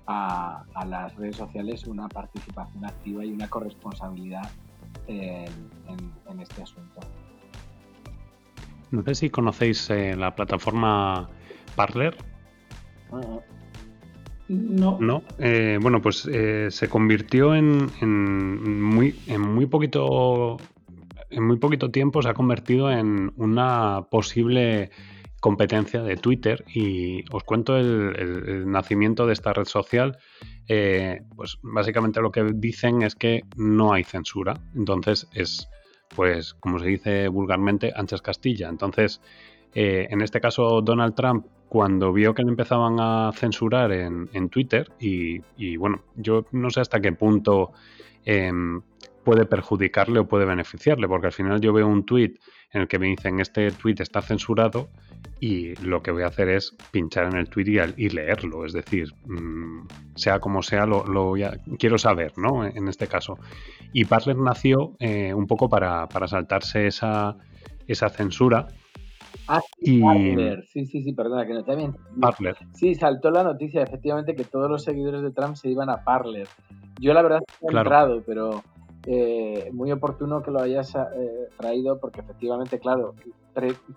[0.06, 4.50] a, las redes sociales una participación activa y una corresponsabilidad
[5.06, 5.46] en,
[6.40, 7.00] este asunto.
[8.90, 11.28] No sé si conocéis eh, la plataforma
[11.76, 12.16] Parler.
[14.48, 14.98] No.
[15.00, 15.22] No.
[15.38, 20.58] Eh, bueno, pues eh, se convirtió en, en, muy, en muy poquito
[21.32, 24.90] en muy poquito tiempo se ha convertido en una posible
[25.40, 30.18] competencia de Twitter y os cuento el, nacimiento de esta red social.
[30.68, 35.68] Eh, pues básicamente lo que dicen es que no hay censura, entonces es,
[36.14, 38.68] pues como se dice vulgarmente, anchas Castilla.
[38.68, 39.20] Entonces,
[39.74, 44.92] eh, en este caso Donald Trump, cuando vio que le empezaban a censurar en, Twitter,
[45.00, 45.40] y,
[45.76, 47.72] bueno, yo no sé hasta qué punto
[48.24, 48.82] em,
[49.24, 52.34] puede perjudicarle o puede beneficiarle, porque al final yo veo un tweet
[52.72, 54.88] en el que me dicen este tweet está censurado
[55.40, 59.08] y lo que voy a hacer es pinchar en el tweet y, leerlo, es decir,
[59.26, 61.34] mm, sea como sea, lo,
[61.78, 62.64] quiero saber, ¿no?
[62.64, 63.38] En este caso.
[63.92, 67.36] Y Parler nació eh, un poco para, saltarse esa,
[67.86, 68.68] esa censura.
[69.48, 70.64] Ah, sí, Parler.
[70.68, 71.96] Sí, sí, sí, perdona, que no te bien.
[72.20, 72.56] Parler.
[72.74, 76.46] Sí, saltó la noticia, efectivamente, que todos los seguidores de Trump se iban a Parler.
[77.00, 78.62] Yo la verdad he entrado, pero
[79.06, 83.14] eh, muy oportuno que lo hayas eh, traído porque efectivamente, claro,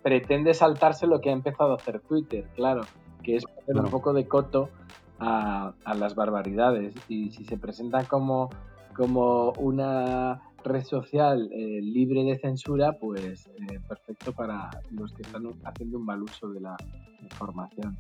[0.01, 2.81] pretende saltarse lo que ha empezado a hacer Twitter, claro,
[3.21, 4.69] que es poner un poco de coto
[5.19, 6.95] a, las barbaridades.
[7.07, 8.49] Y si se presenta como,
[8.95, 13.47] como una red social eh, libre de censura, pues
[13.87, 16.75] perfecto para los que están haciendo un mal uso de la
[17.21, 17.95] información.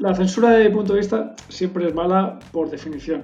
[0.00, 3.22] La, censura de punto de vista siempre es mala por definición.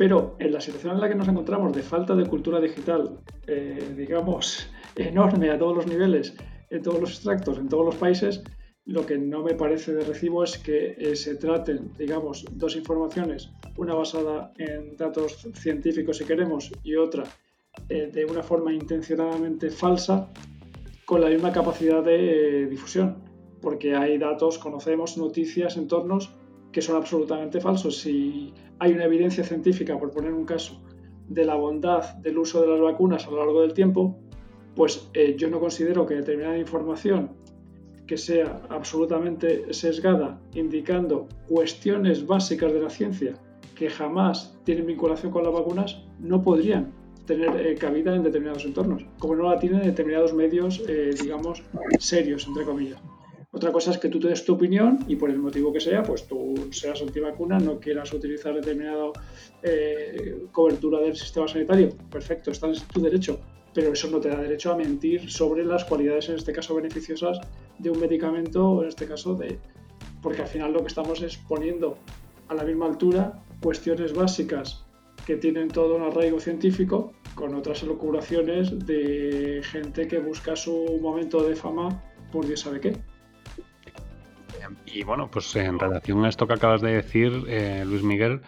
[0.00, 3.92] Pero en la situación en la que nos encontramos de falta de cultura digital, eh,
[3.94, 6.34] digamos, enorme a todos los niveles,
[6.70, 8.42] en todos los extractos, en todos los países,
[8.86, 13.50] lo que no me parece de recibo es que eh, se traten, digamos, dos informaciones,
[13.76, 17.24] una basada en datos científicos si queremos y otra
[17.90, 20.30] eh, de una forma intencionadamente falsa,
[21.04, 23.16] con la misma capacidad de difusión,
[23.60, 26.34] porque hay datos, conocemos noticias, entornos
[26.72, 27.98] que son absolutamente falsos.
[27.98, 30.80] Si hay una evidencia científica, por poner un caso,
[31.28, 34.18] de la bondad del uso de las vacunas a lo largo del tiempo,
[34.74, 37.30] pues eh, yo no considero que determinada información
[38.06, 43.34] que sea absolutamente sesgada, indicando cuestiones básicas de la ciencia
[43.76, 46.92] que jamás tienen vinculación con las vacunas, no podrían
[47.24, 51.62] tener eh, cabida en determinados entornos, como no la tienen en determinados medios, eh, digamos,
[52.00, 53.00] serios, entre comillas.
[53.60, 56.02] Otra cosa es que tú te des tu opinión y por el motivo que sea,
[56.02, 59.10] pues tú seas antivacuna, no quieras utilizar determinada
[59.62, 61.90] eh, cobertura del sistema sanitario.
[62.10, 63.38] Perfecto, está en tu derecho,
[63.74, 67.38] pero eso no te da derecho a mentir sobre las cualidades, en este caso beneficiosas,
[67.76, 69.58] de un medicamento o en este caso de...
[70.22, 71.98] Porque al final lo que estamos es poniendo
[72.48, 74.86] a la misma altura cuestiones básicas
[75.26, 81.46] que tienen todo un arraigo científico con otras elucubraciones de gente que busca su momento
[81.46, 82.02] de fama
[82.32, 83.09] por Dios sabe qué.
[84.86, 88.40] Y bueno, pues en relación a esto que acabas de decir, eh, Luis Miguel,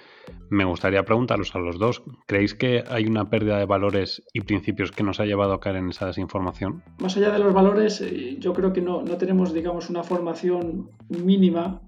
[0.51, 4.91] me gustaría preguntaros a los dos, ¿creéis que hay una pérdida de valores y principios
[4.91, 6.83] que nos ha llevado a caer en esa desinformación?
[7.01, 10.91] Más allá de los valores, eh, yo creo que no, no tenemos, digamos, una formación
[11.09, 11.81] mínima,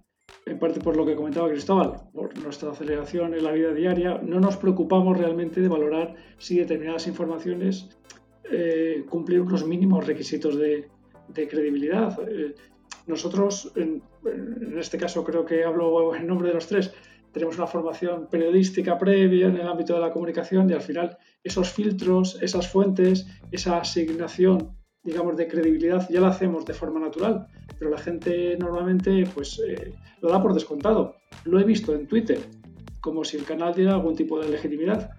[0.46, 4.40] en parte por lo que comentaba Cristóbal, por nuestra aceleración en la vida diaria, no
[4.40, 7.88] nos preocupamos realmente de valorar si determinadas informaciones
[8.50, 10.88] eh, cumplen unos mínimos requisitos de,
[11.28, 12.18] de credibilidad.
[13.06, 14.02] Nosotros, en,
[14.78, 16.92] este caso creo que hablo en nombre de los tres,
[17.34, 21.68] tenemos una formación periodística previa en el ámbito de la comunicación y al final esos
[21.70, 27.90] filtros, esas fuentes, esa asignación, digamos, de credibilidad ya la hacemos de forma natural, pero
[27.90, 31.16] la gente normalmente pues eh, lo da por descontado.
[31.44, 32.38] Lo he visto en Twitter,
[33.00, 35.10] como si el canal diera algún tipo de legitimidad,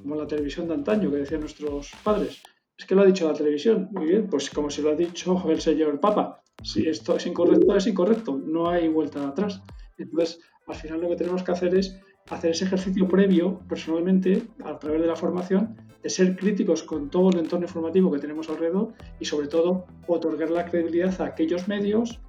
[0.00, 2.40] como la televisión de antaño que decían nuestros padres.
[2.78, 5.42] Es que lo ha dicho la televisión, muy bien, pues como si lo ha dicho
[5.50, 6.43] el señor Papa.
[6.62, 9.62] Si esto es incorrecto, es incorrecto, no hay vuelta atrás.
[9.98, 12.00] Entonces, al final lo que tenemos que hacer es
[12.30, 17.30] hacer ese ejercicio previo, personalmente, a través de la formación, de ser críticos con todo
[17.30, 22.20] el entorno informativo que tenemos alrededor y, sobre todo, otorgar la credibilidad a aquellos medios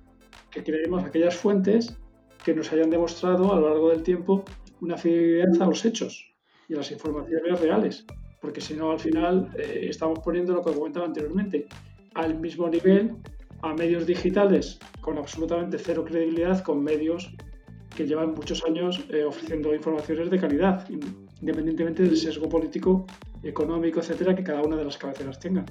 [0.51, 1.97] que creemos, aquellas fuentes
[2.43, 4.43] que nos hayan demostrado a lo largo del tiempo
[4.82, 6.34] una fidelidad a los hechos
[6.67, 8.05] y a las informaciones reales.
[8.41, 11.67] Porque si no, al final eh, estamos poniendo lo que comentaba anteriormente,
[12.13, 13.15] al mismo nivel
[13.62, 17.34] a medios digitales con absolutamente cero credibilidad, con medios
[17.95, 20.88] que llevan muchos años eh, ofreciendo informaciones de calidad,
[21.41, 23.06] independientemente del sesgo político,
[23.43, 25.66] económico, etcétera, que cada una de las cabeceras tenga.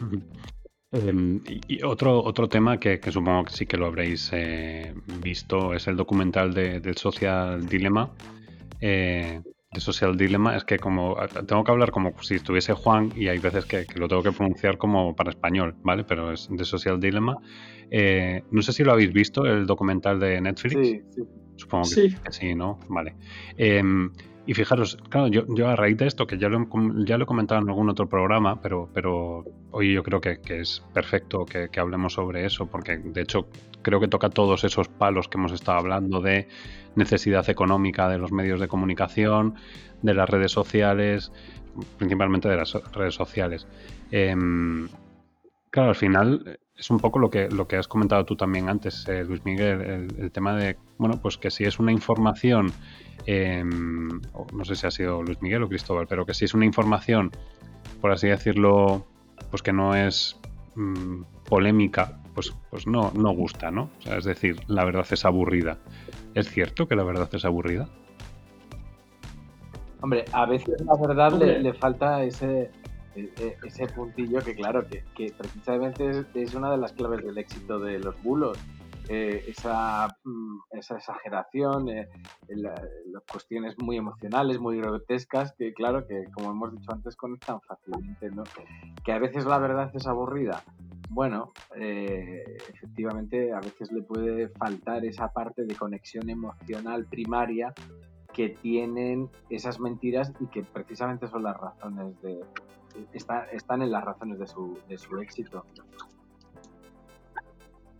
[0.90, 5.86] Em, y otro, otro tema que, supongo que sí que lo habréis eh, visto es
[5.86, 8.10] el documental de, del Social Dilemma.
[8.80, 9.42] Eh,
[9.72, 11.16] de Social Dilemma es que como
[11.46, 14.78] tengo que hablar como si estuviese Juan y hay veces que, lo tengo que pronunciar
[14.78, 16.04] como para español, ¿vale?
[16.04, 17.36] Pero es de Social Dilemma.
[17.90, 20.74] Eh, no sé si lo habéis visto, el documental de Netflix.
[20.74, 21.22] Sí, sí.
[21.56, 22.78] Supongo que sí, ¿no?
[22.88, 23.16] Vale.
[23.56, 24.10] Em,
[24.46, 26.66] y fijaros, claro, yo, yo, a raíz de esto, que ya lo,
[27.04, 30.82] ya lo he comentado en algún otro programa, pero, pero hoy yo creo que, es
[30.94, 33.48] perfecto que, que, hablemos sobre eso, porque de hecho
[33.82, 36.48] creo que toca todos esos palos que hemos estado hablando de
[36.94, 39.54] necesidad económica de los medios de comunicación,
[40.02, 41.32] de las redes sociales,
[41.96, 43.66] principalmente de las redes sociales.
[44.10, 44.88] Em,
[45.70, 49.06] claro, al final es un poco lo que, lo que has comentado tú también antes,
[49.08, 52.72] eh, Luis Miguel, el, tema de, bueno, pues que si es una información
[53.30, 54.22] Em,
[54.54, 57.30] no sé si ha sido Luis Miguel o Cristóbal, pero que si es una información,
[58.00, 59.06] por así decirlo,
[59.50, 60.40] pues que no es
[60.76, 63.90] mm, polémica, pues, pues no, no gusta, ¿no?
[64.04, 65.76] es decir, la verdad es aburrida.
[66.34, 67.88] ¿Es cierto que la verdad es aburrida?
[70.02, 72.70] Hombre, a veces la verdad le, falta ese,
[73.16, 77.80] e, e, ese puntillo que claro, que, precisamente es, una de las claves del éxito
[77.80, 78.56] de los bulos
[79.08, 82.08] eh, esa, mm, esa, exageración, eh,
[82.50, 88.30] las cuestiones muy emocionales, muy grotescas, que claro, que como hemos dicho antes, conectan fácilmente,
[88.30, 88.44] ¿no?
[89.04, 90.62] Que a veces la verdad es aburrida.
[91.10, 97.72] Bueno, eh, efectivamente a veces le puede faltar esa parte de conexión emocional primaria
[98.32, 102.40] que tienen esas mentiras y que precisamente son las razones de...
[103.52, 105.64] están en las razones de su, de su éxito.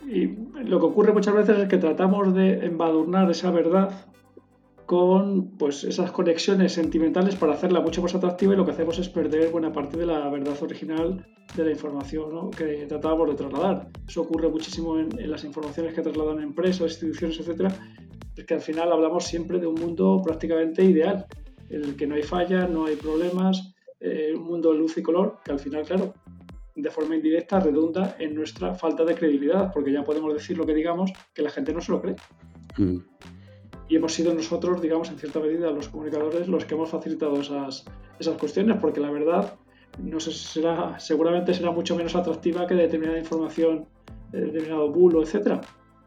[0.06, 0.26] Y
[0.64, 3.90] lo que ocurre muchas veces es que tratamos de embadurnar esa verdad
[4.88, 9.10] con pues, esas conexiones sentimentales para hacerla mucho más atractiva y lo que hacemos es
[9.10, 13.90] perder buena parte de la verdad original de la información que tratábamos de trasladar.
[14.08, 17.68] Eso ocurre muchísimo en, las informaciones que trasladan empresas, instituciones, etcétera,
[18.34, 21.26] es al final hablamos siempre de un mundo prácticamente ideal,
[21.68, 25.02] en el que no hay fallas, no hay problemas, eh, un mundo de luz y
[25.02, 26.14] color, que al final, claro,
[26.74, 30.72] de forma indirecta redunda en nuestra falta de credibilidad, porque ya podemos decir lo que
[30.72, 32.16] digamos que la gente no se lo cree.
[32.78, 33.00] Mm.
[33.88, 37.84] Y hemos sido nosotros, digamos, en cierta medida, los comunicadores, los que hemos facilitado esas,
[38.18, 39.58] esas cuestiones, porque la verdad
[40.02, 43.86] no sé, será, seguramente será mucho menos atractiva que determinada información,
[44.32, 45.60] eh, determinado bulo, etcétera.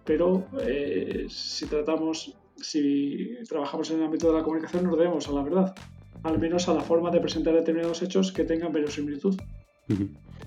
[0.06, 5.32] Pero eh, si tratamos, si trabajamos en el ámbito de la comunicación, nos debemos a
[5.34, 5.76] la verdad,
[6.24, 9.36] al menos a la forma de presentar determinados hechos que tengan verosimilitud.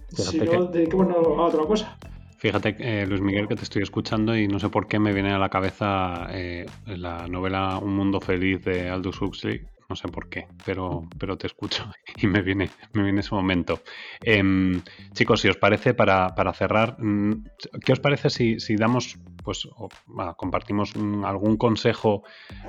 [0.09, 1.99] Si no, dediquémonos a otra cosa.
[2.45, 5.33] Fíjate, eh, Luis Miguel, que te estoy escuchando y no sé por qué me viene
[5.33, 9.63] a la cabeza eh, la novela Un mundo feliz de Aldous Huxley.
[9.89, 13.81] No sé por qué, pero, pero te escucho y me viene, me viene ese momento.
[14.21, 14.83] Em,
[15.15, 17.45] chicos, si os parece, para, cerrar, mm,
[17.83, 19.67] ¿qué os parece si, damos, pues,
[20.37, 20.93] compartimos
[21.25, 22.25] algún consejo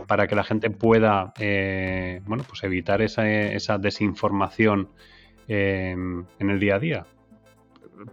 [0.08, 4.90] para que la gente pueda, eh, bueno, pues evitar esa, esa desinformación
[5.50, 7.06] em, en el día a día?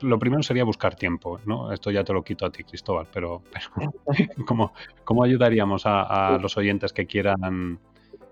[0.01, 1.73] Lo primero sería buscar tiempo, ¿no?
[1.73, 3.43] Esto ya te lo quito a ti, Cristóbal, pero,
[4.47, 7.79] ¿cómo, ayudaríamos a, los oyentes que quieran,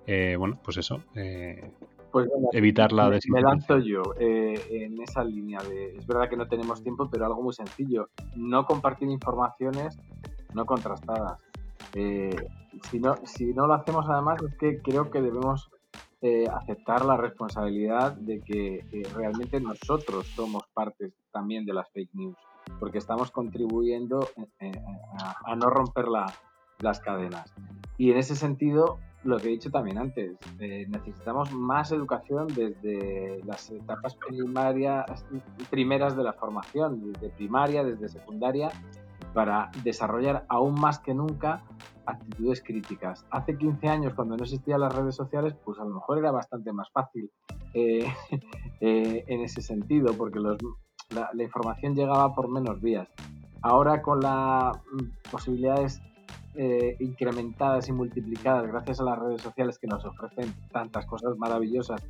[0.07, 1.71] eh, bueno, pues eso, eh,
[2.11, 6.49] pues evitar la Me lanzo yo eh, en esa línea de, es verdad que no
[6.49, 9.99] tenemos tiempo, pero algo muy sencillo, no compartir informaciones
[10.53, 11.39] no contrastadas.
[11.93, 15.71] si, no, si no lo hacemos además es que creo que debemos
[16.23, 22.15] eh, aceptar la responsabilidad de que eh, realmente nosotros somos parte también de las fake
[22.15, 22.37] news,
[22.79, 24.29] porque estamos contribuyendo
[24.61, 24.73] eh,
[25.45, 26.07] a, no romper
[26.79, 27.53] las cadenas.
[27.99, 33.71] Y en ese sentido, lo que he dicho también antes, necesitamos más educación desde las
[33.71, 35.27] etapas primarias,
[35.69, 38.71] primeras de la formación, desde primaria, desde secundaria,
[39.35, 41.63] para desarrollar aún más que nunca
[42.07, 43.25] actitudes críticas.
[43.31, 46.73] Hace 15 años, cuando no existían las redes sociales, pues a lo mejor era bastante
[46.73, 47.31] más fácil
[47.75, 48.07] eh,
[48.81, 50.41] eh, en ese sentido, porque
[51.11, 53.09] la, información llegaba por menos vías.
[53.63, 56.01] Ahora con las mm, posibilidades
[56.55, 62.03] eh, incrementadas y multiplicadas gracias a las redes sociales que nos ofrecen tantas cosas maravillosas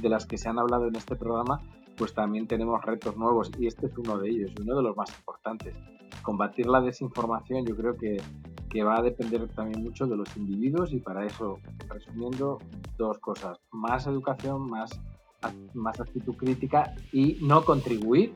[0.00, 1.60] de las que se han hablado en este programa,
[1.96, 5.10] pues también tenemos retos nuevos y este es uno de ellos, uno de los más
[5.16, 5.74] importantes.
[6.22, 8.20] Combatir la desinformación yo creo que,
[8.70, 12.58] que va a depender también mucho de los individuos y para eso, resumiendo,
[12.96, 14.98] dos cosas, más educación, más,
[15.74, 18.34] más actitud crítica y no contribuir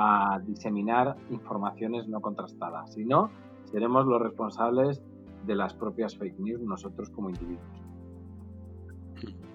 [0.00, 3.30] a diseminar informaciones no contrastadas, sino
[3.64, 5.02] seremos los responsables
[5.44, 7.66] de las propias fake news nosotros como individuos.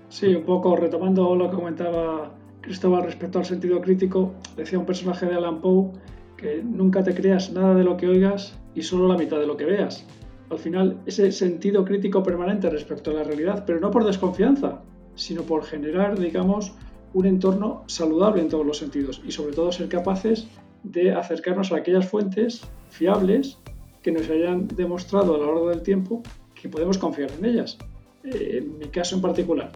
[0.09, 5.25] Sí, un poco retomando lo que comentaba Cristóbal respecto al sentido crítico, decía un personaje
[5.25, 5.91] de Alan Poe
[6.35, 9.55] que nunca te creas nada de lo que oigas y solo la mitad de lo
[9.55, 10.05] que veas.
[10.49, 14.81] Al final, ese sentido crítico permanente respecto a la realidad, pero no por desconfianza,
[15.15, 16.75] sino por generar, digamos,
[17.13, 20.47] un entorno saludable en todos los sentidos y sobre todo ser capaces
[20.83, 23.57] de acercarnos a aquellas fuentes fiables
[24.01, 26.21] que nos hayan demostrado a lo largo del tiempo
[26.59, 27.77] que podemos confiar en ellas.
[28.23, 29.71] Eh, en mi caso en particular,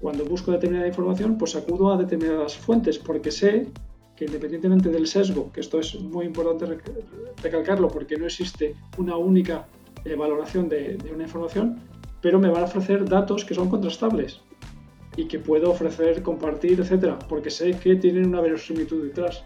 [0.00, 3.68] cuando busco determinada información, pues acudo a determinadas fuentes porque sé
[4.16, 6.78] que independientemente del sesgo, que esto es muy importante
[7.40, 9.66] recalcarlo porque no existe una única
[10.04, 11.78] eh, valoración de, una información,
[12.20, 14.40] pero me van a ofrecer datos que son contrastables
[15.18, 19.44] y que puedo ofrecer, compartir, etcétera, porque sé que tienen una verosimilitud detrás.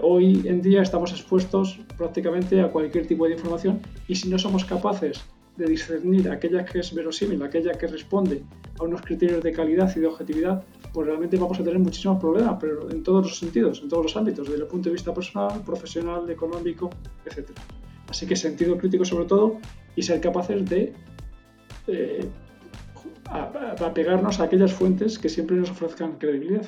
[0.00, 4.64] Hoy en día estamos expuestos prácticamente a cualquier tipo de información y si no somos
[4.64, 5.20] capaces
[5.56, 8.44] de discernir aquella que es verosímil, aquella que responde
[8.78, 10.62] a unos criterios de calidad y de objetividad,
[10.92, 14.16] pues realmente vamos a tener muchísimos problemas, pero en todos los sentidos, en todos los
[14.16, 16.90] ámbitos, desde el punto de vista personal, profesional, económico,
[17.26, 17.50] etc.
[18.08, 19.58] Así que sentido crítico sobre todo
[19.96, 20.92] y ser capaces de
[21.88, 22.24] eh,
[23.30, 26.66] apegarnos a aquellas fuentes que siempre nos ofrezcan credibilidad.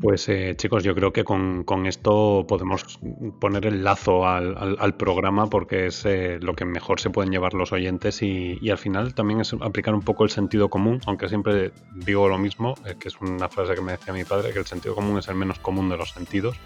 [0.00, 3.00] Pues eh, chicos, yo creo que con, esto podemos
[3.40, 7.72] poner el lazo al, programa porque es eh, lo que mejor se pueden llevar los
[7.72, 12.28] oyentes y, al final también es aplicar un poco el sentido común, aunque siempre digo
[12.28, 14.94] lo mismo, eh, que es una frase que me decía mi padre, que el sentido
[14.94, 16.56] común es el menos común de los sentidos,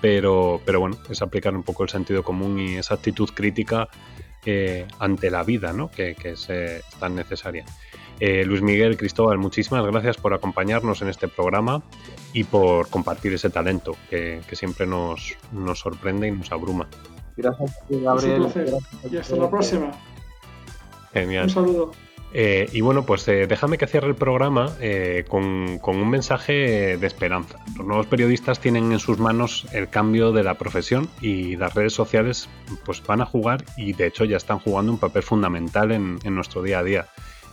[0.00, 3.88] pero, pero bueno, es aplicar un poco el sentido común y esa actitud crítica
[4.98, 5.90] ante la vida, ¿no?
[5.90, 6.48] que, que es
[6.98, 7.64] tan necesaria.
[8.18, 11.82] Eh, Luis Miguel Cristóbal, muchísimas gracias por acompañarnos en este programa
[12.32, 16.88] y por compartir ese talento que, siempre nos, nos, sorprende y nos abruma.
[17.36, 18.46] Gracias, Gabriel.
[19.10, 19.90] y hasta la próxima.
[21.12, 21.44] Genial.
[21.44, 21.92] Un saludo.
[22.38, 24.76] Eh, y bueno, pues eh, déjame que cierre el programa
[25.26, 27.58] con, con, un mensaje de esperanza.
[27.78, 31.94] Los nuevos periodistas tienen en sus manos el cambio de la profesión y las redes
[31.94, 32.50] sociales
[32.84, 36.34] pues van a jugar y de hecho ya están jugando un papel fundamental en, en
[36.34, 37.06] nuestro día a día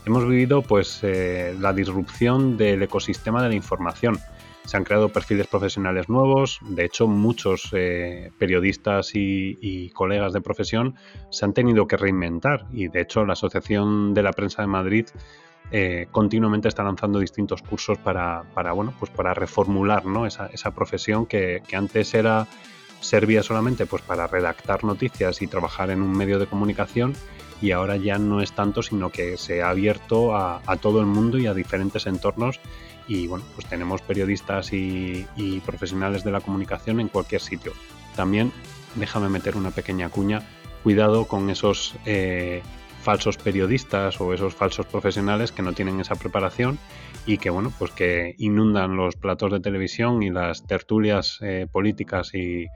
[0.05, 4.19] hemos vivido pues eh, la disrupción del ecosistema de la información.
[4.66, 10.95] Se han creado perfiles profesionales nuevos, de hecho muchos eh, periodistas y, colegas de profesión
[11.30, 12.66] se han tenido que reinventar.
[12.72, 15.05] Y de hecho la Asociación de la Prensa de Madrid
[15.72, 18.43] eh, continuamente está lanzando distintos cursos para,
[18.74, 22.47] bueno, pues para reformular esa, profesión que, antes era
[22.99, 27.14] servía solamente pues para redactar noticias y trabajar en un medio de comunicación
[27.61, 31.38] y ahora ya no es tanto, sino que se ha abierto a, todo el mundo
[31.38, 32.59] y a diferentes entornos
[33.08, 35.26] y bueno, pues tenemos periodistas y,
[35.66, 37.74] profesionales de la comunicación en cualquier sitio.
[38.16, 38.51] También
[38.95, 40.41] déjame meter una pequeña cuña,
[40.84, 42.62] cuidado con esos eh,
[43.01, 46.80] falsos periodistas o esos falsos profesionales que no tienen esa preparación
[47.26, 52.34] y que bueno, pues que inundan los platos de televisión y las tertulias eh, políticas
[52.34, 52.68] y,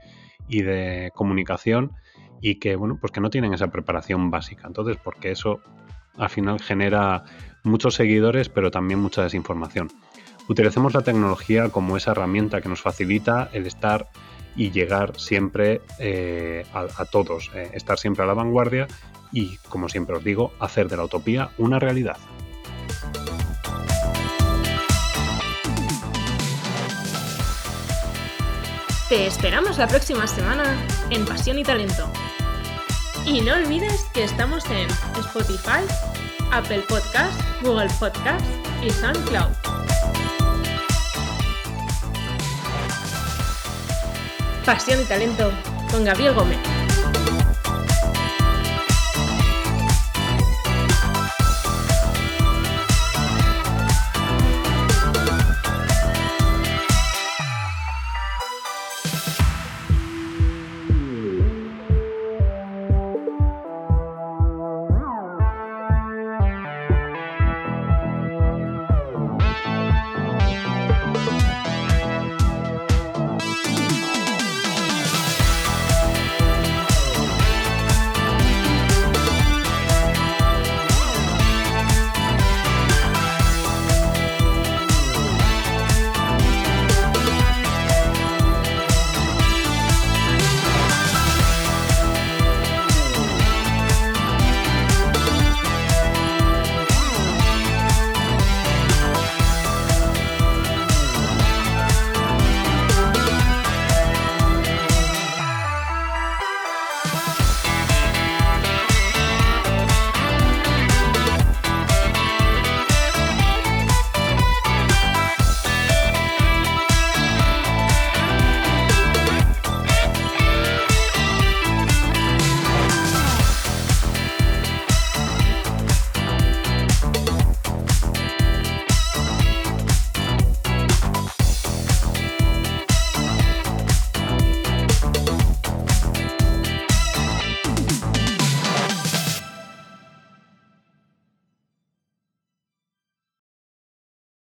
[0.48, 1.92] y de comunicación
[2.40, 4.66] y que, bueno, pues que no tienen esa preparación básica.
[4.66, 5.60] Entonces, porque eso
[6.16, 7.24] al final genera
[7.62, 9.88] muchos seguidores, pero también mucha desinformación.
[10.48, 14.08] Utilicemos la tecnología como esa herramienta que nos facilita el estar
[14.56, 18.88] y llegar siempre eh, a, todos, eh, estar siempre a la vanguardia
[19.30, 22.16] y, como siempre os digo, hacer de la utopía una realidad.
[29.10, 30.64] Te esperamos la próxima semana
[31.10, 32.10] en Pasión y Talento.
[33.26, 34.88] Y no olvides que estamos en
[35.18, 35.84] Spotify,
[36.52, 38.44] Apple Podcast, Google Podcast
[38.82, 39.67] y SoundCloud.
[44.68, 45.50] Pasión y Talento
[45.90, 46.77] con Gabriel Gómez.